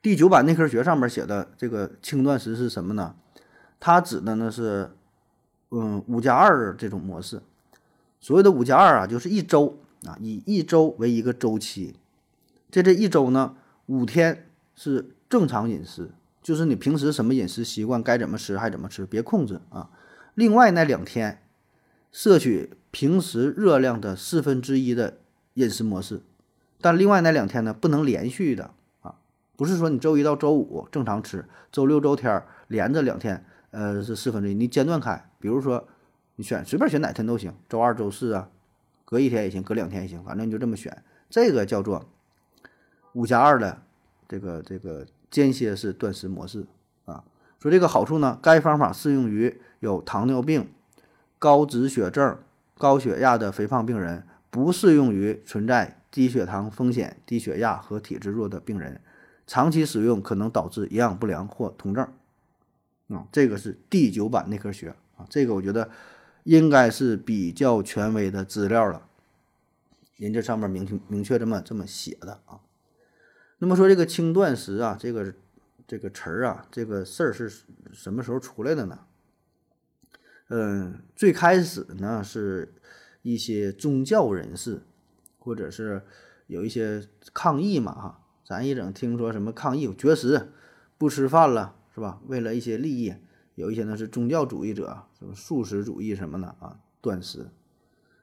[0.00, 3.16] 第九版内科学上面写的这个轻断食是什么呢？
[3.80, 4.92] 它指的呢是。
[5.74, 7.40] 嗯，五加二这种模式，
[8.22, 11.96] 所谓的五加二啊，就是一周啊，以一周为一个周期，
[12.70, 13.56] 在这一周呢，
[13.86, 19.90] 五天是正常饮食，就是你平时什么饮食习惯，该怎么吃还怎么吃，别控制啊。
[20.34, 21.42] 另外那两天，
[22.10, 25.18] 摄取平时热量的四分之一的
[25.54, 26.22] 饮食模式，
[26.80, 28.70] 但另外那两天呢，不能连续的
[29.00, 29.16] 啊，
[29.56, 33.44] 不是说你周一到周五正常吃，周六周天连着两天。
[33.72, 35.88] 呃，是四分之一，你间断开，比如说
[36.36, 38.48] 你选随便选哪天都行，周二、周四啊，
[39.04, 41.02] 隔一天也行，隔两天也行，反正你就这么选。
[41.28, 42.08] 这个叫做
[43.12, 43.82] 五加二的
[44.28, 46.66] 这个这个间歇式断食模式
[47.04, 47.24] 啊。
[47.58, 50.68] 说这个好处呢，该方法适用于有糖尿病、
[51.38, 52.38] 高脂血症、
[52.76, 59.00] 高血压的肥胖病人，不适用于存在低血糖风险、低血压和体质弱的病人。
[59.46, 62.06] 长期使用可能导致营养不良或酮症。
[63.08, 65.90] 啊，这个是第九版内科学啊，这个我觉得
[66.44, 69.08] 应该是比较权威的资料了。
[70.16, 72.60] 人这上面明明确这么这么写的啊。
[73.58, 75.34] 那么说这个轻断食啊，这个
[75.86, 77.50] 这个词儿啊，这个事儿是
[77.92, 78.98] 什么时候出来的呢？
[80.48, 82.74] 嗯，最开始呢是
[83.22, 84.82] 一些宗教人士，
[85.38, 86.02] 或者是
[86.46, 90.52] 有一些抗议嘛哈，咱一整听说什么抗议绝食
[90.98, 91.76] 不吃饭了。
[91.94, 92.22] 是吧？
[92.26, 93.12] 为了一些利益，
[93.62, 97.46] 有一些呢是宗教主义者，什么素食主义什么的啊，断食。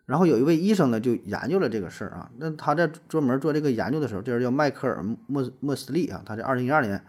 [0.05, 7.01] 然后有一位医生呢就研究了这个事儿啊，那他在专门做这个研究的时候，这人叫迈克尔莫莫斯利啊，他在二零一二年，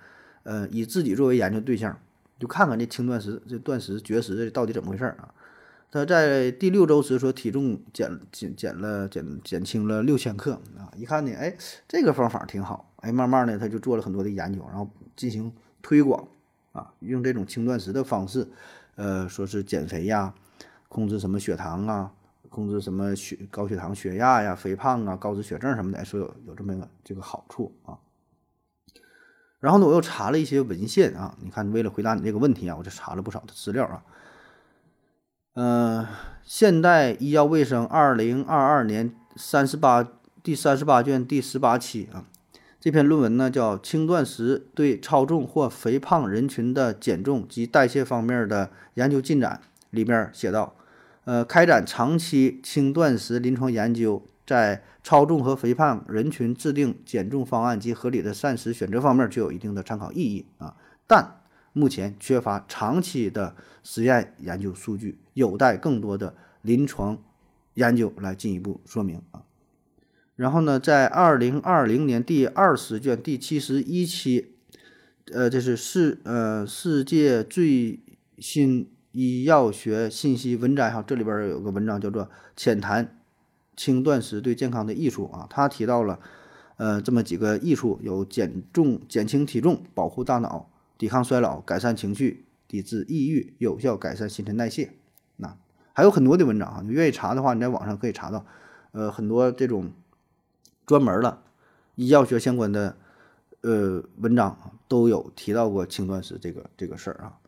[0.45, 1.99] 呃，以自己作为研究对象，
[2.39, 5.35] 就看看这轻断食、这断食、绝食到底怎么回事儿啊。
[5.91, 11.57] 他在第六周时说体重减减减了减减轻了六千克啊，一看呢，哎，
[11.89, 15.51] 这个方法挺好，哎，慢慢的他就做了很多的研究，然后进行
[15.83, 16.29] 推广。
[16.73, 18.49] 啊，用这种轻断食的方式，
[18.95, 20.33] 呃，说是减肥呀，
[20.89, 22.13] 控制什么血糖啊，
[22.49, 27.99] 控制什么血高血糖、血压呀、肥胖啊、高脂血症什么的，说有有这么一个这个好处啊。
[29.59, 34.03] 然后呢，我又查了一些文献啊，你看，为了回答你这个问题啊，我就查了不少的资料啊。
[35.55, 36.07] 嗯，
[36.45, 40.07] 现代医药卫生二零二二年三十八
[40.43, 42.25] 第三十八卷第十八期啊。
[42.81, 49.61] 这篇论文呢叫《轻断食对超重或肥胖人群的减重及代谢方面的研究进展》
[49.91, 50.75] 里面写道，
[51.25, 60.75] 呃，开展长期轻断食临床研究，在超重和肥胖人群制定减重方案及合理的膳食选择方面具有一定的参考意义啊，
[61.07, 61.43] 但
[61.75, 67.19] 目前缺乏长期的实验研究数据，有待更多的临床
[67.75, 69.43] 研究来进一步说明啊。
[70.41, 74.55] 然后呢，在二零二零年第二十卷第七十一期，
[75.31, 78.01] 呃，这是世呃世界最
[78.39, 82.25] 新医药学信息文摘哈，这里边有个文章叫做
[82.57, 83.21] 《浅谈
[83.77, 86.19] 轻断食对健康的益处》啊，他提到了
[86.79, 94.95] 呃这么几个益处，有减重、减轻体重、保护大脑、抵抗衰老、改善情绪、抵制抑郁、有效改善新陈代谢。
[95.37, 95.55] 那
[95.93, 98.47] 还有很多的文章啊，你愿意查的话，你在网上可以查到，
[98.93, 99.93] 呃，很多这种。
[100.91, 101.41] 专门的
[101.95, 102.97] 医药学相关的
[103.61, 107.39] 呃文章都有提到过轻断食这个这个事儿啊，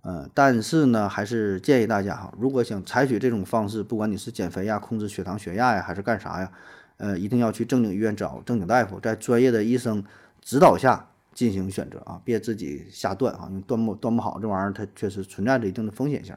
[0.00, 6.50] 呃，但是呢，还是建议大家哈，如果想采取这种方式，不管你是减肥呀、控制血糖、血压呀，还是干啥呀，
[6.96, 10.02] 呃，一定要去正经医院找正经大夫，在专业的医生
[10.42, 16.36] 指导下进行选择啊，别自己瞎断啊，因为断不断不好，这玩意儿它确实存在着一定的风险性。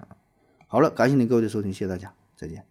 [0.68, 2.71] 好了，感谢您各位的收听，谢谢大家，再见。